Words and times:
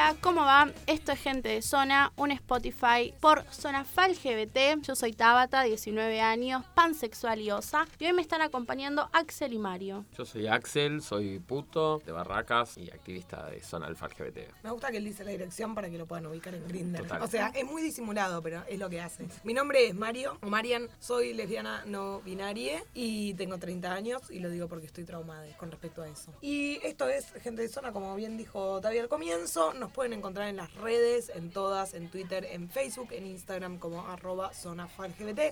Hola, 0.00 0.16
¿cómo 0.22 0.40
va? 0.40 0.72
Esto 0.86 1.12
es 1.12 1.20
Gente 1.20 1.50
de 1.50 1.60
Zona, 1.60 2.10
un 2.16 2.30
Spotify 2.30 3.12
por 3.20 3.44
Zonafal 3.52 4.14
GBT. 4.14 4.80
Yo 4.80 4.96
soy 4.96 5.12
Tabata, 5.12 5.62
19 5.62 6.22
años, 6.22 6.64
pansexual 6.74 7.38
y 7.42 7.50
osa. 7.50 7.86
Y 7.98 8.06
hoy 8.06 8.14
me 8.14 8.22
están 8.22 8.40
acompañando 8.40 9.10
Axel 9.12 9.52
y 9.52 9.58
Mario. 9.58 10.06
Yo 10.16 10.24
soy 10.24 10.46
Axel, 10.46 11.02
soy 11.02 11.38
puto 11.38 11.98
de 11.98 12.12
Barracas 12.12 12.78
y 12.78 12.90
activista 12.90 13.44
de 13.50 13.62
Zona 13.62 13.88
Alfa 13.88 14.08
LGBT. 14.08 14.38
Me 14.62 14.70
gusta 14.70 14.90
que 14.90 14.96
él 14.96 15.04
dice 15.04 15.22
la 15.22 15.32
dirección 15.32 15.74
para 15.74 15.90
que 15.90 15.98
lo 15.98 16.06
puedan 16.06 16.24
ubicar 16.24 16.54
en 16.54 16.66
Grindr. 16.66 17.02
Total. 17.02 17.20
O 17.20 17.26
sea, 17.26 17.48
es 17.48 17.66
muy 17.66 17.82
disimulado, 17.82 18.40
pero 18.40 18.64
es 18.68 18.78
lo 18.78 18.88
que 18.88 19.02
hace. 19.02 19.28
Mi 19.44 19.52
nombre 19.52 19.86
es 19.86 19.94
Mario, 19.94 20.38
o 20.40 20.46
Marian, 20.46 20.88
soy 20.98 21.34
lesbiana 21.34 21.84
no 21.84 22.22
binaria 22.22 22.82
y 22.94 23.34
tengo 23.34 23.58
30 23.58 23.92
años 23.92 24.30
y 24.30 24.38
lo 24.38 24.48
digo 24.48 24.66
porque 24.66 24.86
estoy 24.86 25.04
traumada 25.04 25.46
con 25.58 25.70
respecto 25.70 26.00
a 26.00 26.08
eso. 26.08 26.32
Y 26.40 26.80
esto 26.84 27.06
es 27.06 27.26
Gente 27.42 27.60
de 27.60 27.68
Zona, 27.68 27.92
como 27.92 28.16
bien 28.16 28.38
dijo 28.38 28.80
Tavi 28.80 28.96
al 28.96 29.08
comienzo. 29.08 29.74
Nos 29.74 29.89
pueden 29.90 30.12
encontrar 30.12 30.48
en 30.48 30.56
las 30.56 30.72
redes, 30.74 31.30
en 31.34 31.50
todas, 31.50 31.94
en 31.94 32.10
Twitter, 32.10 32.46
en 32.50 32.68
Facebook, 32.68 33.08
en 33.12 33.26
Instagram 33.26 33.78
como 33.78 34.06
arroba 34.06 34.50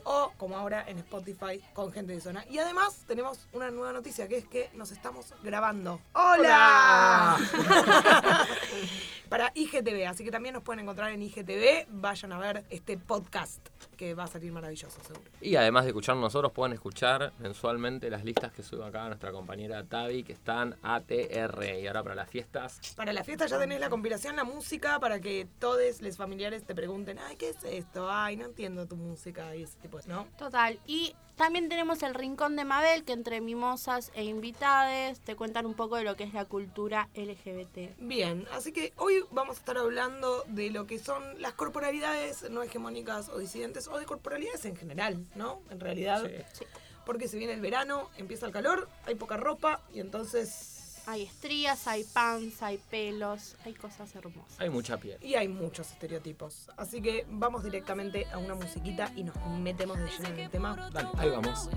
o 0.05 0.33
como 0.37 0.56
ahora 0.56 0.84
en 0.87 0.98
Spotify 0.98 1.62
con 1.73 1.92
Gente 1.92 2.12
de 2.12 2.20
Zona. 2.20 2.45
Y 2.48 2.59
además 2.59 3.05
tenemos 3.06 3.46
una 3.52 3.70
nueva 3.70 3.93
noticia 3.93 4.29
que 4.29 4.38
es 4.38 4.46
que 4.46 4.70
nos 4.74 4.91
estamos 4.91 5.34
grabando. 5.43 6.01
¡Hola! 6.12 7.37
Para 9.28 9.52
IGTV, 9.55 10.06
así 10.06 10.24
que 10.24 10.30
también 10.30 10.55
nos 10.55 10.62
pueden 10.62 10.80
encontrar 10.80 11.12
en 11.12 11.21
IGTV. 11.21 11.87
Vayan 11.90 12.32
a 12.32 12.38
ver 12.38 12.65
este 12.71 12.96
podcast 12.96 13.68
que 13.96 14.15
va 14.15 14.24
a 14.24 14.26
salir 14.26 14.52
maravilloso, 14.52 15.01
seguro. 15.02 15.30
Y 15.40 15.57
además 15.57 15.84
de 15.84 15.90
escuchar 15.90 16.16
nosotros, 16.16 16.52
pueden 16.52 16.73
escuchar 16.73 17.32
mensualmente 17.38 18.09
las 18.09 18.24
listas 18.24 18.52
que 18.52 18.62
sube 18.62 18.87
acá 18.87 19.06
nuestra 19.06 19.30
compañera 19.30 19.84
Tavi, 19.84 20.23
que 20.23 20.32
están 20.32 20.76
ATR. 20.82 21.79
Y 21.79 21.87
ahora 21.87 22.02
para 22.02 22.15
las 22.15 22.30
fiestas, 22.30 22.80
Para 22.96 23.12
la 23.12 23.23
fiesta 23.23 23.46
ya 23.46 23.59
tenés 23.59 23.80
la 23.80 23.90
compilación, 23.90 24.34
la 24.37 24.45
música, 24.45 24.99
para 24.99 25.21
que 25.21 25.46
todos 25.59 26.01
los 26.01 26.16
familiares 26.16 26.65
te 26.65 26.74
pregunten, 26.74 27.18
ay, 27.18 27.37
¿qué 27.37 27.51
es 27.51 27.62
esto? 27.65 28.10
Ay, 28.10 28.37
no 28.37 28.46
entiendo 28.46 28.87
tu 28.87 28.96
música 28.96 29.54
y 29.54 29.65
ese 29.65 29.79
tipo 29.79 29.99
de, 29.99 30.09
¿no? 30.09 30.26
Total. 30.38 30.79
Y 30.87 31.15
también 31.38 31.68
tenemos 31.68 32.02
el 32.02 32.14
Rincón 32.14 32.56
de 32.56 32.64
Mabel, 32.64 33.04
que 33.04 33.12
entre 33.12 33.40
mimosas 33.40 34.10
e 34.14 34.24
invitades 34.24 35.20
te 35.20 35.36
cuentan 35.36 35.64
un 35.64 35.74
poco 35.74 35.96
de 35.96 36.02
lo 36.02 36.16
que 36.16 36.24
es 36.24 36.34
la 36.34 36.44
cultura 36.44 37.08
LGBT. 37.14 37.96
Bien, 37.98 38.46
así 38.52 38.72
que 38.72 38.92
hoy 38.96 39.24
vamos 39.30 39.56
a 39.56 39.60
estar 39.60 39.78
hablando 39.78 40.44
de 40.48 40.70
lo 40.70 40.86
que 40.86 40.98
son 40.98 41.40
las 41.40 41.52
corporalidades 41.54 42.50
no 42.50 42.62
hegemónicas 42.62 43.28
o 43.28 43.38
disidentes, 43.38 43.88
o 43.88 43.98
de 43.98 44.04
corporalidades 44.04 44.64
en 44.64 44.76
general, 44.76 45.24
¿no? 45.36 45.62
En 45.70 45.80
realidad, 45.80 46.28
Sí. 46.52 46.64
porque 47.06 47.28
se 47.28 47.38
viene 47.38 47.54
el 47.54 47.60
verano, 47.60 48.10
empieza 48.18 48.44
el 48.44 48.52
calor, 48.52 48.88
hay 49.06 49.14
poca 49.14 49.36
ropa 49.36 49.80
y 49.94 50.00
entonces... 50.00 50.74
Hay 51.10 51.23
estrías, 51.23 51.88
hay 51.88 52.04
panza, 52.04 52.66
hay 52.66 52.76
pelos, 52.76 53.56
hay 53.64 53.73
cosas 53.73 54.14
hermosas. 54.14 54.60
hay 54.60 54.68
mucha 54.68 54.98
piel. 54.98 55.16
Y 55.23 55.37
hay 55.37 55.48
muchos 55.48 55.90
estereotipos. 55.90 56.68
Así 56.76 57.00
que 57.00 57.24
vamos 57.30 57.65
directamente 57.65 58.26
a 58.30 58.37
una 58.37 58.54
musiquita 58.54 59.10
y 59.16 59.24
nos 59.24 59.34
metemos 59.59 59.98
de 59.98 60.10
lleno 60.10 60.28
en 60.28 60.38
el 60.38 60.50
tema. 60.50 60.90
Dale, 60.92 61.09
ahí 61.16 61.30
vamos. 61.30 61.70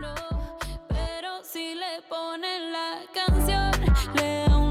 No, 0.00 0.58
pero 0.90 1.42
si 1.42 1.74
le 1.76 2.02
ponen 2.10 2.72
la 2.72 3.00
canción, 3.14 3.70
le 4.16 4.67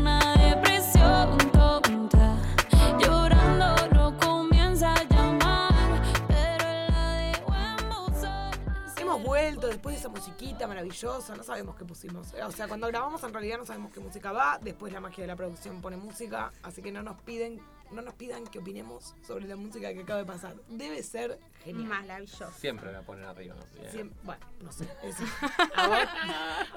Después 9.68 9.96
de 9.96 10.00
esa 10.00 10.10
musiquita 10.10 10.68
maravillosa, 10.68 11.36
no 11.36 11.44
sabemos 11.44 11.76
qué 11.76 11.86
pusimos. 11.86 12.34
O 12.34 12.52
sea, 12.52 12.68
cuando 12.68 12.88
grabamos 12.88 13.24
en 13.24 13.34
realidad 13.34 13.58
no 13.58 13.66
sabemos 13.66 13.92
qué 13.92 14.00
música 14.00 14.32
va, 14.32 14.58
después 14.62 14.92
la 14.94 15.00
magia 15.00 15.24
de 15.24 15.28
la 15.28 15.36
producción 15.36 15.82
pone 15.82 15.98
música, 15.98 16.52
así 16.64 16.82
que 16.82 16.92
no 16.92 17.04
nos 17.04 17.20
piden, 17.22 17.62
no 17.92 18.02
nos 18.02 18.14
pidan 18.16 18.46
que 18.48 18.60
opinemos 18.60 19.14
sobre 19.26 19.48
la 19.48 19.56
música 19.56 19.94
que 19.94 20.02
acaba 20.02 20.20
de 20.20 20.26
pasar. 20.26 20.56
Debe 20.70 21.02
ser 21.04 21.40
genial. 21.64 21.88
Maravilloso. 21.88 22.52
Siempre 22.52 22.92
la 22.92 23.02
ponen 23.02 23.26
arriba. 23.26 23.56
Siem- 23.92 24.12
bueno, 24.24 24.46
no 24.62 24.72
sé. 24.72 24.88
eso. 25.04 25.24
A, 25.76 25.88
vos, 25.88 26.00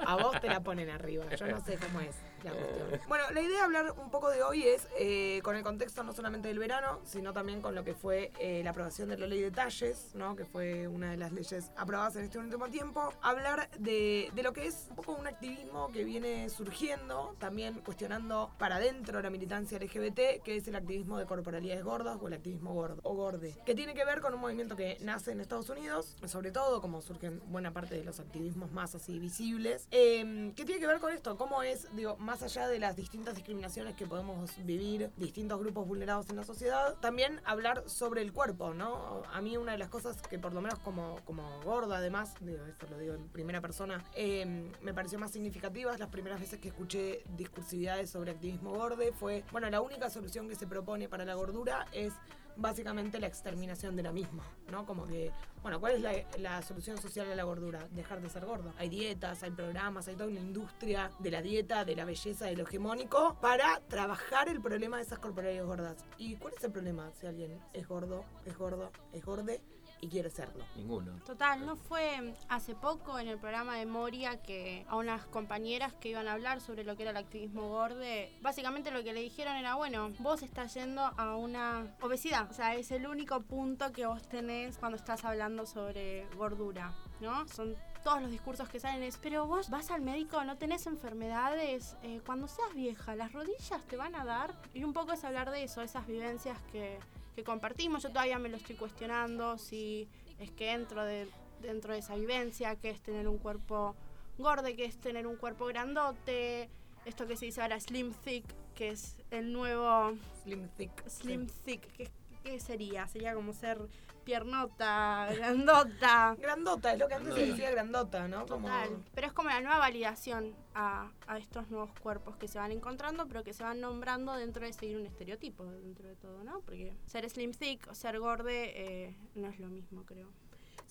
a 0.05 0.15
vos 0.15 0.41
te 0.41 0.47
la 0.47 0.59
ponen 0.61 0.89
arriba. 0.89 1.25
Yo 1.35 1.47
no 1.47 1.63
sé 1.63 1.77
cómo 1.77 1.99
es 2.01 2.15
la 2.43 2.51
cuestión. 2.51 2.80
Bueno, 3.07 3.23
la 3.31 3.41
idea 3.41 3.57
de 3.57 3.63
hablar 3.63 3.93
un 3.97 4.09
poco 4.09 4.29
de 4.29 4.43
hoy 4.43 4.63
es 4.63 4.87
eh, 4.97 5.39
con 5.43 5.55
el 5.55 5.63
contexto 5.63 6.03
no 6.03 6.13
solamente 6.13 6.49
del 6.49 6.59
verano, 6.59 6.99
sino 7.05 7.31
también 7.31 7.61
con 7.61 7.73
lo 7.73 7.83
que 7.83 7.93
fue 7.93 8.31
eh, 8.39 8.61
la 8.63 8.71
aprobación 8.71 9.09
de 9.09 9.17
la 9.17 9.27
ley 9.27 9.41
de 9.41 9.51
talles, 9.51 10.11
¿no? 10.13 10.35
que 10.35 10.45
fue 10.45 10.87
una 10.87 11.11
de 11.11 11.17
las 11.17 11.31
leyes 11.31 11.71
aprobadas 11.77 12.15
en 12.17 12.23
este 12.23 12.37
último 12.37 12.67
tiempo. 12.69 13.13
Hablar 13.21 13.69
de, 13.79 14.29
de 14.33 14.43
lo 14.43 14.51
que 14.51 14.67
es 14.67 14.87
un 14.89 14.95
poco 14.97 15.13
un 15.13 15.27
activismo 15.27 15.89
que 15.91 16.03
viene 16.03 16.49
surgiendo, 16.49 17.35
también 17.39 17.79
cuestionando 17.79 18.51
para 18.57 18.75
adentro 18.75 19.21
la 19.21 19.29
militancia 19.29 19.77
LGBT, 19.79 20.43
que 20.43 20.57
es 20.57 20.67
el 20.67 20.75
activismo 20.75 21.17
de 21.17 21.25
corporalidades 21.25 21.83
gordas 21.83 22.17
o 22.21 22.27
el 22.27 22.33
activismo 22.33 22.73
gordo 22.73 22.99
o 23.03 23.15
gorde, 23.15 23.55
que 23.65 23.75
tiene 23.75 23.93
que 23.93 24.03
ver 24.03 24.19
con 24.21 24.33
un 24.33 24.41
movimiento 24.41 24.75
que 24.75 24.97
nace 25.01 25.31
en 25.31 25.39
Estados 25.39 25.69
Unidos, 25.69 26.17
sobre 26.25 26.51
todo 26.51 26.81
como 26.81 27.01
surgen 27.01 27.41
buena 27.47 27.71
parte 27.71 27.95
de 27.95 28.03
los 28.03 28.19
activismos 28.19 28.71
más 28.71 28.95
así 28.95 29.17
visibles, 29.19 29.87
eh, 29.91 30.51
que 30.55 30.65
tiene 30.65 30.81
que 30.81 30.87
ver 30.87 30.99
con 30.99 31.13
esto, 31.13 31.37
cómo 31.37 31.63
es, 31.63 31.87
digo, 31.95 32.17
más 32.17 32.43
allá 32.43 32.67
de 32.67 32.80
las 32.81 32.95
distintas 32.95 33.35
discriminaciones 33.35 33.95
que 33.95 34.07
podemos 34.07 34.51
vivir, 34.65 35.11
distintos 35.15 35.59
grupos 35.59 35.87
vulnerados 35.87 36.29
en 36.31 36.35
la 36.35 36.43
sociedad, 36.43 36.95
también 36.99 37.39
hablar 37.45 37.83
sobre 37.87 38.21
el 38.21 38.33
cuerpo, 38.33 38.73
¿no? 38.73 39.21
A 39.31 39.39
mí 39.39 39.55
una 39.55 39.73
de 39.73 39.77
las 39.77 39.87
cosas 39.87 40.19
que 40.23 40.39
por 40.39 40.51
lo 40.51 40.61
menos 40.61 40.79
como, 40.79 41.17
como 41.23 41.61
gorda 41.61 41.97
además, 41.97 42.33
esto 42.67 42.87
lo 42.89 42.97
digo 42.97 43.13
en 43.13 43.29
primera 43.29 43.61
persona, 43.61 44.03
eh, 44.15 44.71
me 44.81 44.93
pareció 44.93 45.19
más 45.19 45.31
significativas 45.31 45.99
las 45.99 46.09
primeras 46.09 46.39
veces 46.39 46.59
que 46.59 46.69
escuché 46.69 47.23
discursividades 47.37 48.09
sobre 48.09 48.31
activismo 48.31 48.71
gorde 48.71 49.11
fue, 49.11 49.43
bueno, 49.51 49.69
la 49.69 49.79
única 49.79 50.09
solución 50.09 50.49
que 50.49 50.55
se 50.55 50.65
propone 50.65 51.07
para 51.07 51.23
la 51.23 51.35
gordura 51.35 51.85
es 51.91 52.13
básicamente 52.55 53.19
la 53.19 53.27
exterminación 53.27 53.95
de 53.95 54.03
la 54.03 54.11
misma, 54.11 54.43
¿no? 54.71 54.85
Como 54.85 55.05
que, 55.07 55.31
bueno, 55.61 55.79
¿cuál 55.79 55.93
es 55.93 56.39
la, 56.39 56.61
solución 56.61 56.97
social 56.97 57.31
a 57.31 57.35
la 57.35 57.43
gordura? 57.43 57.87
Dejar 57.91 58.21
de 58.21 58.29
ser 58.29 58.45
gordo. 58.45 58.73
Hay 58.77 58.89
dietas, 58.89 59.43
hay 59.43 59.51
programas, 59.51 60.07
hay 60.07 60.15
toda 60.15 60.29
una 60.29 60.39
industria 60.39 61.11
de 61.19 61.31
la 61.31 61.41
dieta, 61.41 61.85
de 61.85 61.95
la 61.95 62.05
belleza, 62.05 62.45
de 62.45 62.55
lo 62.55 62.63
hegemónico, 62.63 63.37
para 63.41 63.81
trabajar 63.87 64.49
el 64.49 64.61
problema 64.61 64.97
de 64.97 65.03
esas 65.03 65.19
corporalidades 65.19 65.67
gordas. 65.67 66.05
¿Y 66.17 66.35
cuál 66.35 66.53
es 66.57 66.63
el 66.63 66.71
problema 66.71 67.11
si 67.19 67.27
alguien 67.27 67.59
es 67.73 67.87
gordo, 67.87 68.25
es 68.45 68.57
gordo, 68.57 68.91
es 69.13 69.23
gorde 69.23 69.61
y 70.01 70.09
quiere 70.09 70.29
serlo? 70.29 70.65
Ninguno. 70.75 71.13
Total, 71.25 71.65
¿no 71.65 71.75
fue 71.75 72.33
hace 72.49 72.75
poco 72.75 73.19
en 73.19 73.27
el 73.27 73.37
programa 73.37 73.77
de 73.77 73.85
Moria 73.85 74.41
que 74.41 74.85
a 74.89 74.97
unas 74.97 75.25
compañeras 75.27 75.93
que 75.93 76.09
iban 76.09 76.27
a 76.27 76.33
hablar 76.33 76.59
sobre 76.59 76.83
lo 76.83 76.95
que 76.95 77.03
era 77.03 77.11
el 77.11 77.17
activismo 77.17 77.69
gorde, 77.69 78.33
básicamente 78.41 78.91
lo 78.91 79.03
que 79.03 79.13
le 79.13 79.21
dijeron 79.21 79.55
era, 79.55 79.75
bueno, 79.75 80.11
vos 80.19 80.41
estás 80.41 80.73
yendo 80.73 81.01
a 81.01 81.35
una 81.35 81.95
obesidad, 82.01 82.49
o 82.49 82.53
sea, 82.53 82.75
es 82.75 82.91
el 82.91 83.07
único 83.07 83.41
punto 83.41 83.91
que 83.91 84.05
vos 84.05 84.27
tenés 84.27 84.77
cuando 84.77 84.97
estás 84.97 85.23
hablando 85.23 85.65
sobre 85.65 86.27
gordura, 86.35 86.93
¿no? 87.19 87.47
Son 87.47 87.75
todos 88.03 88.21
los 88.21 88.31
discursos 88.31 88.67
que 88.67 88.79
salen 88.79 89.03
es, 89.03 89.17
pero 89.17 89.45
vos 89.45 89.69
vas 89.69 89.91
al 89.91 90.01
médico, 90.01 90.43
no 90.43 90.57
tenés 90.57 90.87
enfermedades, 90.87 91.95
eh, 92.01 92.21
cuando 92.25 92.47
seas 92.47 92.73
vieja, 92.73 93.15
las 93.15 93.31
rodillas 93.31 93.83
te 93.87 93.95
van 93.95 94.15
a 94.15 94.25
dar. 94.25 94.55
Y 94.73 94.83
un 94.83 94.93
poco 94.93 95.13
es 95.13 95.23
hablar 95.23 95.51
de 95.51 95.63
eso, 95.63 95.81
esas 95.81 96.07
vivencias 96.07 96.57
que, 96.71 96.97
que 97.35 97.43
compartimos. 97.43 98.03
Yo 98.03 98.09
todavía 98.09 98.39
me 98.39 98.49
lo 98.49 98.57
estoy 98.57 98.75
cuestionando, 98.75 99.57
si 99.57 100.07
es 100.39 100.51
que 100.51 100.71
entro 100.71 101.03
de, 101.03 101.27
dentro 101.61 101.93
de 101.93 101.99
esa 101.99 102.15
vivencia, 102.15 102.75
que 102.75 102.89
es 102.89 103.01
tener 103.01 103.27
un 103.27 103.37
cuerpo 103.37 103.95
gordo, 104.37 104.63
que 104.75 104.85
es 104.85 104.97
tener 104.97 105.27
un 105.27 105.35
cuerpo 105.35 105.65
grandote, 105.65 106.69
esto 107.05 107.27
que 107.27 107.37
se 107.37 107.45
dice 107.45 107.61
ahora 107.61 107.79
slim 107.79 108.13
thick, 108.13 108.45
que 108.75 108.89
es 108.89 109.15
el 109.31 109.53
nuevo 109.53 110.13
Slim 110.43 110.67
thick. 110.77 111.07
slim 111.07 111.47
thick, 111.65 111.81
¿qué, 111.93 112.09
qué 112.43 112.59
sería? 112.59 113.07
Sería 113.07 113.33
como 113.33 113.53
ser 113.53 113.79
piernota, 114.23 115.27
grandota. 115.35 116.35
Grandota, 116.39 116.93
es 116.93 116.99
lo 116.99 117.07
que 117.07 117.13
antes 117.15 117.33
se 117.35 117.45
decía 117.47 117.71
grandota, 117.71 118.27
¿no? 118.27 118.45
Como- 118.45 118.67
Total. 118.67 118.89
Pero 119.13 119.27
es 119.27 119.33
como 119.33 119.49
la 119.49 119.61
nueva 119.61 119.77
validación 119.77 120.55
a, 120.73 121.11
a 121.27 121.37
estos 121.37 121.69
nuevos 121.69 121.91
cuerpos 121.99 122.37
que 122.37 122.47
se 122.47 122.57
van 122.59 122.71
encontrando, 122.71 123.27
pero 123.27 123.43
que 123.43 123.53
se 123.53 123.63
van 123.63 123.81
nombrando 123.81 124.33
dentro 124.33 124.65
de 124.65 124.73
seguir 124.73 124.97
un 124.97 125.05
estereotipo, 125.05 125.65
dentro 125.65 126.07
de 126.07 126.15
todo, 126.15 126.43
¿no? 126.43 126.61
Porque 126.61 126.93
ser 127.05 127.29
slim 127.29 127.51
thick 127.51 127.87
o 127.89 127.95
ser 127.95 128.19
gorde 128.19 128.71
eh, 129.07 129.17
no 129.35 129.47
es 129.49 129.59
lo 129.59 129.67
mismo, 129.67 130.05
creo. 130.05 130.29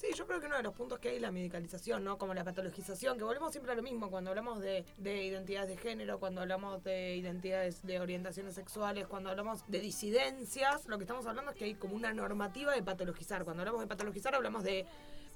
Sí, 0.01 0.07
yo 0.17 0.27
creo 0.27 0.41
que 0.41 0.47
uno 0.47 0.57
de 0.57 0.63
los 0.63 0.73
puntos 0.73 0.99
que 0.99 1.11
hay 1.11 1.17
es 1.17 1.21
la 1.21 1.31
medicalización, 1.31 2.03
¿no? 2.03 2.17
Como 2.17 2.33
la 2.33 2.43
patologización, 2.43 3.19
que 3.19 3.25
volvemos 3.25 3.53
siempre 3.53 3.73
a 3.73 3.75
lo 3.75 3.83
mismo 3.83 4.11
cuando 4.11 4.31
hablamos 4.31 4.59
de, 4.59 4.87
de 4.97 5.25
identidades 5.25 5.69
de 5.69 5.77
género, 5.77 6.19
cuando 6.19 6.41
hablamos 6.41 6.83
de 6.83 7.17
identidades 7.17 7.83
de 7.83 8.01
orientaciones 8.01 8.55
sexuales, 8.55 9.07
cuando 9.07 9.29
hablamos 9.29 9.63
de 9.69 9.79
disidencias, 9.79 10.87
lo 10.87 10.97
que 10.97 11.05
estamos 11.05 11.27
hablando 11.27 11.51
es 11.51 11.59
que 11.59 11.67
hay 11.67 11.75
como 11.75 11.97
una 11.97 12.15
normativa 12.15 12.73
de 12.73 12.83
patologizar. 12.83 13.45
Cuando 13.45 13.61
hablamos 13.61 13.83
de 13.83 13.89
patologizar 13.89 14.35
hablamos 14.35 14.65
de 14.65 14.87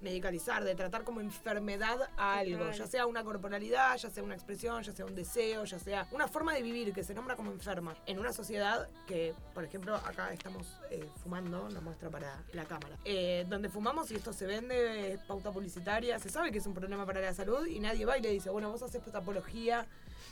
medicalizar, 0.01 0.65
de 0.65 0.75
tratar 0.75 1.05
como 1.05 1.21
enfermedad 1.21 1.99
a 2.17 2.39
algo, 2.39 2.71
ya 2.73 2.87
sea 2.87 3.07
una 3.07 3.25
corporalidad, 3.25 3.97
ya 3.97 4.11
sea 4.11 4.23
una 4.23 4.35
expresión, 4.35 4.83
ya 4.83 4.93
sea 4.93 5.07
un 5.07 5.15
deseo, 5.15 5.65
ya 5.65 5.79
sea 5.79 6.07
una 6.13 6.29
forma 6.29 6.55
de 6.55 6.63
vivir 6.63 6.93
que 6.93 7.03
se 7.03 7.15
nombra 7.15 7.37
como 7.37 7.53
enferma. 7.53 7.95
En 8.07 8.19
una 8.19 8.33
sociedad 8.33 8.89
que, 9.07 9.35
por 9.55 9.65
ejemplo, 9.65 9.97
acá 9.97 10.33
estamos 10.33 10.79
eh, 10.91 11.09
fumando, 11.23 11.69
lo 11.71 11.81
muestro 11.83 12.11
para 12.11 12.43
la 12.53 12.65
cámara, 12.65 12.99
eh, 13.05 13.47
donde 13.49 13.69
fumamos 13.69 14.11
y 14.11 14.17
esto 14.17 14.33
se 14.33 14.47
vende, 14.47 15.13
es 15.13 15.21
pauta 15.21 15.51
publicitaria, 15.51 16.19
se 16.19 16.29
sabe 16.29 16.53
que 16.53 16.59
es 16.59 16.67
un 16.67 16.75
problema 16.75 17.07
para 17.07 17.21
la 17.21 17.33
salud 17.33 17.67
y 17.67 17.81
nadie 17.81 18.05
va 18.05 18.19
y 18.19 18.23
le 18.23 18.31
dice, 18.31 18.51
bueno, 18.51 18.71
vos 18.71 18.83
haces 18.83 19.03
esta 19.07 19.19
apología 19.19 19.87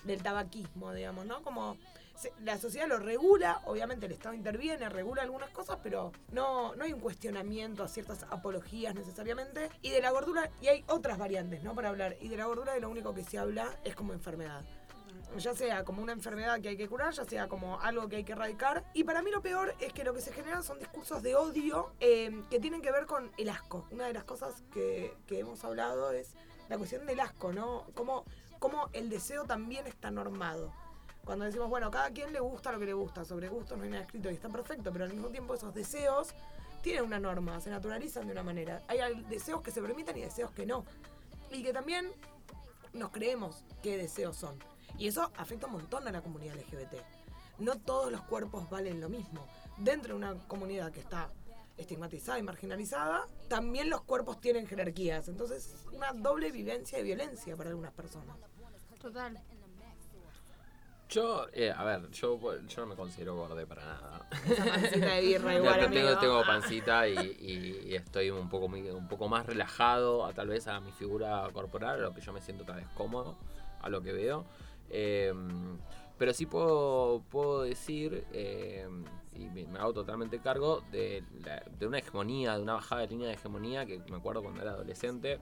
del 0.05 0.23
tabaquismo, 0.23 0.93
digamos, 0.93 1.26
¿no? 1.26 1.43
Como 1.43 1.76
la 2.41 2.59
sociedad 2.59 2.88
lo 2.88 2.99
regula, 2.99 3.62
obviamente 3.64 4.06
el 4.06 4.12
Estado 4.12 4.35
interviene, 4.35 4.88
regula 4.88 5.23
algunas 5.23 5.50
cosas, 5.50 5.79
pero 5.82 6.12
no, 6.31 6.75
no 6.75 6.85
hay 6.85 6.93
un 6.93 7.00
cuestionamiento 7.00 7.82
a 7.82 7.88
ciertas 7.88 8.25
apologías 8.31 8.94
necesariamente. 8.94 9.70
Y 9.82 9.91
de 9.91 10.00
la 10.00 10.11
gordura, 10.11 10.50
y 10.61 10.69
hay 10.69 10.85
otras 10.88 11.19
variantes, 11.19 11.62
¿no? 11.62 11.75
Para 11.75 11.88
hablar. 11.88 12.17
Y 12.20 12.29
de 12.29 12.37
la 12.37 12.47
gordura 12.47 12.75
de 12.75 12.81
lo 12.81 12.91
único 12.91 13.14
que 13.14 13.25
se 13.25 13.38
habla 13.38 13.76
es 13.85 13.94
como 13.94 14.12
enfermedad. 14.12 14.64
Ya 15.38 15.55
sea 15.55 15.85
como 15.85 16.03
una 16.03 16.12
enfermedad 16.12 16.61
que 16.61 16.69
hay 16.69 16.76
que 16.76 16.88
curar, 16.88 17.14
ya 17.14 17.25
sea 17.25 17.49
como 17.49 17.81
algo 17.81 18.06
que 18.09 18.17
hay 18.17 18.25
que 18.25 18.32
erradicar. 18.32 18.85
Y 18.93 19.05
para 19.05 19.23
mí 19.23 19.31
lo 19.31 19.41
peor 19.41 19.75
es 19.81 19.93
que 19.93 20.05
lo 20.05 20.12
que 20.12 20.20
se 20.20 20.32
generan 20.32 20.62
son 20.62 20.79
discursos 20.79 21.23
de 21.23 21.35
odio 21.35 21.93
eh, 22.00 22.43
que 22.50 22.61
tienen 22.61 22.82
que 22.82 22.93
ver 22.93 23.06
con 23.06 23.31
el 23.38 23.49
asco. 23.49 23.87
Una 23.91 24.06
de 24.06 24.12
las 24.12 24.25
cosas 24.25 24.62
que, 24.73 25.17
que 25.26 25.38
hemos 25.38 25.64
hablado 25.64 26.12
es 26.12 26.35
la 26.69 26.76
cuestión 26.76 27.06
del 27.06 27.20
asco, 27.20 27.53
¿no? 27.53 27.87
Cómo 27.94 28.25
el 28.93 29.09
deseo 29.09 29.44
también 29.44 29.87
está 29.87 30.11
normado. 30.11 30.73
Cuando 31.24 31.44
decimos, 31.44 31.69
bueno, 31.69 31.90
cada 31.90 32.10
quien 32.10 32.32
le 32.32 32.40
gusta 32.40 32.72
lo 32.72 32.78
que 32.78 32.86
le 32.86 32.94
gusta, 32.94 33.24
sobre 33.24 33.48
gusto 33.48 33.76
no 33.76 33.84
hay 33.84 33.90
nada 33.90 34.02
escrito 34.02 34.30
y 34.30 34.34
está 34.34 34.48
perfecto, 34.48 34.92
pero 34.92 35.04
al 35.04 35.12
mismo 35.12 35.28
tiempo 35.28 35.54
esos 35.54 35.72
deseos 35.72 36.34
tienen 36.82 37.04
una 37.04 37.20
norma, 37.20 37.60
se 37.60 37.70
naturalizan 37.70 38.26
de 38.26 38.32
una 38.32 38.42
manera. 38.42 38.82
Hay 38.88 39.22
deseos 39.28 39.62
que 39.62 39.70
se 39.70 39.80
permiten 39.80 40.16
y 40.19 40.22
deseos 40.22 40.50
que 40.50 40.66
no. 40.66 40.84
Y 41.50 41.62
que 41.62 41.72
también 41.72 42.10
nos 42.92 43.10
creemos 43.10 43.64
qué 43.82 43.96
deseos 43.96 44.36
son. 44.36 44.58
Y 44.98 45.06
eso 45.06 45.30
afecta 45.36 45.66
un 45.66 45.74
montón 45.74 46.06
a 46.08 46.12
la 46.12 46.22
comunidad 46.22 46.56
LGBT. 46.56 46.94
No 47.58 47.78
todos 47.78 48.10
los 48.10 48.22
cuerpos 48.22 48.68
valen 48.68 49.00
lo 49.00 49.08
mismo. 49.08 49.46
Dentro 49.78 50.14
de 50.14 50.18
una 50.18 50.34
comunidad 50.48 50.90
que 50.90 51.00
está 51.00 51.30
estigmatizada 51.76 52.38
y 52.38 52.42
marginalizada, 52.42 53.26
también 53.48 53.88
los 53.88 54.02
cuerpos 54.02 54.40
tienen 54.40 54.66
jerarquías. 54.66 55.28
Entonces, 55.28 55.72
es 55.72 55.86
una 55.92 56.12
doble 56.12 56.50
vivencia 56.50 56.98
de 56.98 57.04
violencia 57.04 57.56
para 57.56 57.70
algunas 57.70 57.92
personas. 57.92 58.36
Total. 59.00 59.40
Yo, 61.12 61.47
eh, 61.53 61.70
a 61.76 61.85
ver, 61.85 62.11
yo, 62.11 62.41
yo 62.67 62.81
no 62.82 62.87
me 62.87 62.97
considero 62.97 63.37
gordo 63.37 63.67
para 63.67 63.85
nada. 63.85 64.29
Esa 64.49 64.64
pancita 64.64 65.14
de 65.14 65.20
birra 65.20 65.55
igual, 65.56 65.91
tengo, 65.91 66.19
tengo 66.19 66.43
pancita 66.47 67.06
y, 67.09 67.19
y- 67.19 67.88
y 67.91 67.94
estoy 67.94 68.31
un 68.31 68.49
poco, 68.49 68.69
muy- 68.69 68.88
un 68.91 69.09
poco 69.09 69.29
más 69.29 69.44
relajado 69.44 70.25
a 70.25 70.32
tal 70.32 70.49
vez 70.49 70.67
a 70.69 70.81
mi 70.81 70.91
figura 70.93 71.47
corporal, 71.53 71.97
a 72.00 72.03
lo 72.03 72.14
que 72.14 72.23
yo 72.23 72.32
me 72.32 72.41
siento 72.41 72.64
tal 72.64 72.76
vez 72.76 72.87
cómodo, 72.97 73.37
a 73.82 73.88
lo 73.91 74.00
que 74.00 74.12
veo. 74.12 74.47
Eh, 74.88 75.35
pero 76.19 76.32
sí 76.32 76.47
puedo, 76.47 77.23
puedo 77.31 77.62
decir, 77.62 78.25
eh, 78.32 78.88
y 79.34 79.46
me, 79.46 79.67
me 79.67 79.79
hago 79.79 79.93
totalmente 79.93 80.38
cargo, 80.40 80.82
de, 80.93 81.23
la- 81.44 81.62
de 81.79 81.87
una 81.87 81.99
hegemonía, 81.99 82.56
de 82.56 82.62
una 82.62 82.75
bajada 82.75 83.02
de 83.02 83.08
línea 83.08 83.29
de 83.29 83.34
hegemonía 83.34 83.87
que 83.87 83.99
me 84.11 84.17
acuerdo 84.17 84.43
cuando 84.43 84.61
era 84.62 84.73
adolescente, 84.73 85.38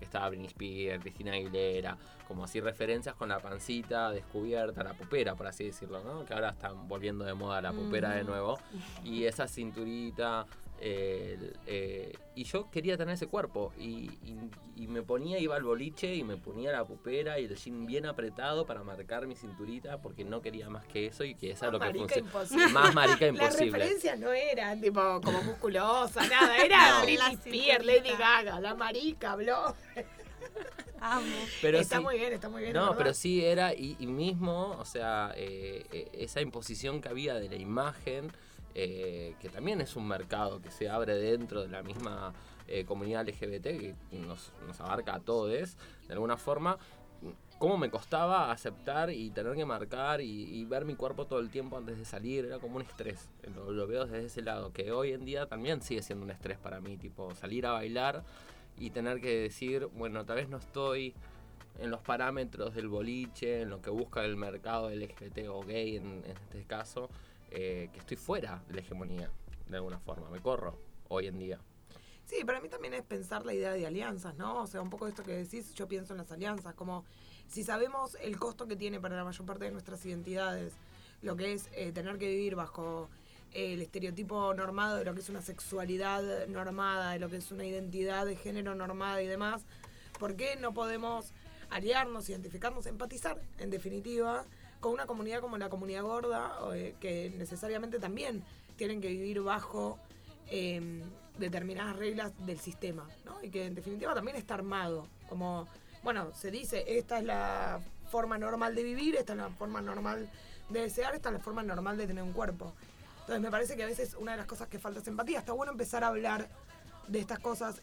estaba 0.00 0.28
Britney 0.30 0.46
Spears, 0.48 1.00
Cristina 1.02 1.32
Aguilera, 1.32 1.96
como 2.26 2.44
así 2.44 2.60
referencias 2.60 3.14
con 3.14 3.28
la 3.28 3.38
pancita 3.40 4.10
descubierta, 4.10 4.82
la 4.82 4.94
pupera, 4.94 5.34
por 5.34 5.46
así 5.46 5.64
decirlo, 5.64 6.02
¿no? 6.04 6.24
Que 6.24 6.32
ahora 6.34 6.50
están 6.50 6.88
volviendo 6.88 7.24
de 7.24 7.34
moda 7.34 7.60
la 7.60 7.72
pupera 7.72 8.10
de 8.10 8.22
Mm. 8.24 8.26
nuevo. 8.26 8.58
Y 9.04 9.24
esa 9.24 9.46
cinturita. 9.48 10.46
Eh, 10.80 11.52
eh, 11.66 12.12
y 12.34 12.44
yo 12.44 12.70
quería 12.70 12.96
tener 12.96 13.14
ese 13.14 13.26
cuerpo. 13.26 13.72
Y, 13.78 14.10
y- 14.24 14.50
y 14.76 14.86
me 14.86 15.02
ponía, 15.02 15.38
iba 15.38 15.56
al 15.56 15.62
boliche 15.62 16.14
y 16.14 16.24
me 16.24 16.38
ponía 16.38 16.72
la 16.72 16.84
pupera 16.86 17.38
y 17.38 17.44
el 17.44 17.54
jean 17.56 17.84
bien 17.86 18.06
apretado 18.06 18.64
para 18.64 18.82
marcar 18.82 19.26
mi 19.26 19.36
cinturita 19.36 20.00
porque 20.00 20.24
no 20.24 20.40
quería 20.40 20.70
más 20.70 20.86
que 20.86 21.04
eso 21.06 21.22
y 21.24 21.34
que 21.34 21.50
esa 21.50 21.66
es 21.66 21.72
lo 21.72 21.78
que 21.78 21.84
Marica 21.86 22.04
funciona. 22.14 22.26
imposible. 22.28 22.68
Más 22.72 22.94
marica 22.94 23.26
Las 23.26 23.28
imposible. 23.34 23.78
referencias 23.78 24.18
no 24.18 24.32
eran 24.32 24.80
tipo 24.80 25.20
como 25.22 25.42
musculosa, 25.42 26.26
nada, 26.28 26.56
era 26.64 26.92
No. 26.92 27.04
Britney 27.04 27.16
La 27.18 27.30
Spears. 27.32 27.84
Lady 27.84 28.10
Gaga, 28.18 28.58
la 28.60 28.74
marica, 28.74 29.32
habló. 29.32 29.74
Amo. 31.02 31.26
Pero 31.62 31.78
está 31.78 31.96
sí- 31.98 32.02
muy 32.02 32.18
bien, 32.18 32.32
está 32.32 32.48
muy 32.48 32.62
bien. 32.62 32.74
No, 32.74 32.82
¿verdad? 32.82 32.96
pero 32.98 33.14
sí 33.14 33.42
era, 33.44 33.72
y, 33.74 33.96
y 33.98 34.06
mismo, 34.06 34.76
o 34.78 34.84
sea, 34.84 35.32
eh, 35.36 35.86
eh, 35.92 36.08
esa 36.12 36.40
imposición 36.42 37.00
que 37.00 37.08
había 37.08 37.34
de 37.34 37.48
la 37.48 37.56
imagen, 37.56 38.30
eh, 38.74 39.34
que 39.40 39.48
también 39.48 39.80
es 39.80 39.96
un 39.96 40.06
mercado 40.06 40.60
que 40.60 40.70
se 40.70 40.88
abre 40.88 41.14
dentro 41.14 41.62
de 41.62 41.68
la 41.68 41.82
misma 41.82 42.32
eh, 42.68 42.84
comunidad 42.84 43.28
LGBT, 43.28 43.64
que 43.64 43.94
nos, 44.12 44.52
abarca 44.78 45.14
a 45.14 45.20
todos, 45.20 45.50
de 45.50 46.12
alguna 46.12 46.36
forma, 46.36 46.78
cómo 47.58 47.76
me 47.76 47.90
costaba 47.90 48.50
aceptar 48.50 49.10
y 49.10 49.30
tener 49.30 49.54
que 49.54 49.66
marcar 49.66 50.20
y, 50.20 50.64
ver 50.64 50.84
mi 50.84 50.94
cuerpo 50.94 51.26
todo 51.26 51.40
el 51.40 51.50
tiempo 51.50 51.76
antes 51.76 51.98
de 51.98 52.04
salir, 52.04 52.44
era 52.44 52.58
como 52.58 52.76
un 52.76 52.82
estrés. 52.82 53.28
Lo, 53.54 53.72
lo 53.72 53.86
veo 53.86 54.06
desde 54.06 54.26
ese 54.26 54.42
lado, 54.42 54.72
que 54.72 54.92
hoy 54.92 55.12
en 55.12 55.24
día 55.24 55.46
también 55.46 55.82
sigue 55.82 56.02
siendo 56.02 56.24
un 56.24 56.30
estrés 56.30 56.58
para 56.58 56.80
mí, 56.80 56.96
tipo 56.96 57.34
salir 57.34 57.66
a 57.66 57.72
bailar 57.72 58.22
y 58.78 58.90
tener 58.90 59.20
que 59.20 59.40
decir, 59.40 59.86
bueno, 59.94 60.24
tal 60.24 60.36
vez 60.36 60.48
no 60.48 60.56
estoy 60.56 61.14
en 61.80 61.90
los 61.90 62.00
parámetros 62.00 62.74
del 62.74 62.88
boliche, 62.88 63.62
en 63.62 63.70
lo 63.70 63.80
que 63.80 63.90
busca 63.90 64.24
el 64.24 64.36
mercado 64.36 64.90
LGBT 64.90 65.48
o 65.48 65.62
gay 65.62 65.96
en 65.96 66.22
este 66.26 66.64
caso, 66.64 67.10
eh, 67.50 67.88
que 67.92 67.98
estoy 67.98 68.16
fuera 68.16 68.62
de 68.68 68.74
la 68.74 68.80
hegemonía, 68.80 69.30
de 69.66 69.76
alguna 69.76 69.98
forma, 69.98 70.30
me 70.30 70.40
corro 70.40 70.78
hoy 71.08 71.26
en 71.26 71.38
día. 71.38 71.58
Sí, 72.24 72.44
para 72.44 72.60
mí 72.60 72.68
también 72.68 72.94
es 72.94 73.02
pensar 73.02 73.44
la 73.44 73.52
idea 73.52 73.72
de 73.72 73.86
alianzas, 73.86 74.36
¿no? 74.36 74.62
O 74.62 74.66
sea, 74.66 74.80
un 74.80 74.90
poco 74.90 75.08
esto 75.08 75.24
que 75.24 75.32
decís, 75.32 75.74
yo 75.74 75.88
pienso 75.88 76.12
en 76.12 76.18
las 76.18 76.30
alianzas, 76.30 76.74
como 76.74 77.04
si 77.48 77.64
sabemos 77.64 78.16
el 78.22 78.38
costo 78.38 78.68
que 78.68 78.76
tiene 78.76 79.00
para 79.00 79.16
la 79.16 79.24
mayor 79.24 79.44
parte 79.44 79.64
de 79.64 79.72
nuestras 79.72 80.06
identidades, 80.06 80.74
lo 81.22 81.36
que 81.36 81.52
es 81.52 81.68
eh, 81.72 81.90
tener 81.90 82.18
que 82.18 82.28
vivir 82.28 82.54
bajo 82.54 83.08
el 83.52 83.82
estereotipo 83.82 84.54
normado 84.54 84.96
de 84.96 85.04
lo 85.04 85.12
que 85.12 85.20
es 85.20 85.28
una 85.28 85.42
sexualidad 85.42 86.46
normada, 86.46 87.12
de 87.12 87.18
lo 87.18 87.28
que 87.28 87.38
es 87.38 87.50
una 87.50 87.64
identidad 87.64 88.26
de 88.26 88.36
género 88.36 88.76
normada 88.76 89.20
y 89.22 89.26
demás, 89.26 89.64
¿por 90.20 90.36
qué 90.36 90.54
no 90.54 90.72
podemos 90.72 91.32
aliarnos, 91.70 92.28
identificarnos, 92.28 92.86
empatizar, 92.86 93.40
en 93.58 93.70
definitiva, 93.70 94.44
con 94.80 94.92
una 94.92 95.06
comunidad 95.06 95.40
como 95.40 95.58
la 95.58 95.68
comunidad 95.68 96.02
gorda, 96.02 96.58
eh, 96.74 96.94
que 97.00 97.30
necesariamente 97.36 97.98
también 97.98 98.42
tienen 98.76 99.00
que 99.00 99.08
vivir 99.08 99.40
bajo 99.42 99.98
eh, 100.48 101.02
determinadas 101.38 101.96
reglas 101.96 102.32
del 102.46 102.58
sistema, 102.58 103.06
¿no? 103.24 103.42
Y 103.42 103.50
que 103.50 103.66
en 103.66 103.74
definitiva 103.74 104.14
también 104.14 104.36
está 104.36 104.54
armado, 104.54 105.06
como, 105.28 105.68
bueno, 106.02 106.32
se 106.34 106.50
dice, 106.50 106.84
esta 106.98 107.18
es 107.18 107.24
la 107.24 107.80
forma 108.10 108.38
normal 108.38 108.74
de 108.74 108.82
vivir, 108.82 109.16
esta 109.16 109.34
es 109.34 109.38
la 109.38 109.50
forma 109.50 109.80
normal 109.80 110.28
de 110.70 110.80
desear, 110.80 111.14
esta 111.14 111.28
es 111.28 111.34
la 111.34 111.40
forma 111.40 111.62
normal 111.62 111.96
de 111.96 112.06
tener 112.06 112.24
un 112.24 112.32
cuerpo. 112.32 112.72
Entonces 113.20 113.40
me 113.42 113.50
parece 113.50 113.76
que 113.76 113.84
a 113.84 113.86
veces 113.86 114.16
una 114.18 114.32
de 114.32 114.38
las 114.38 114.46
cosas 114.46 114.68
que 114.68 114.78
falta 114.78 115.00
es 115.00 115.06
empatía. 115.06 115.38
Está 115.38 115.52
bueno 115.52 115.72
empezar 115.72 116.02
a 116.02 116.08
hablar 116.08 116.48
de 117.06 117.20
estas 117.20 117.38
cosas 117.38 117.80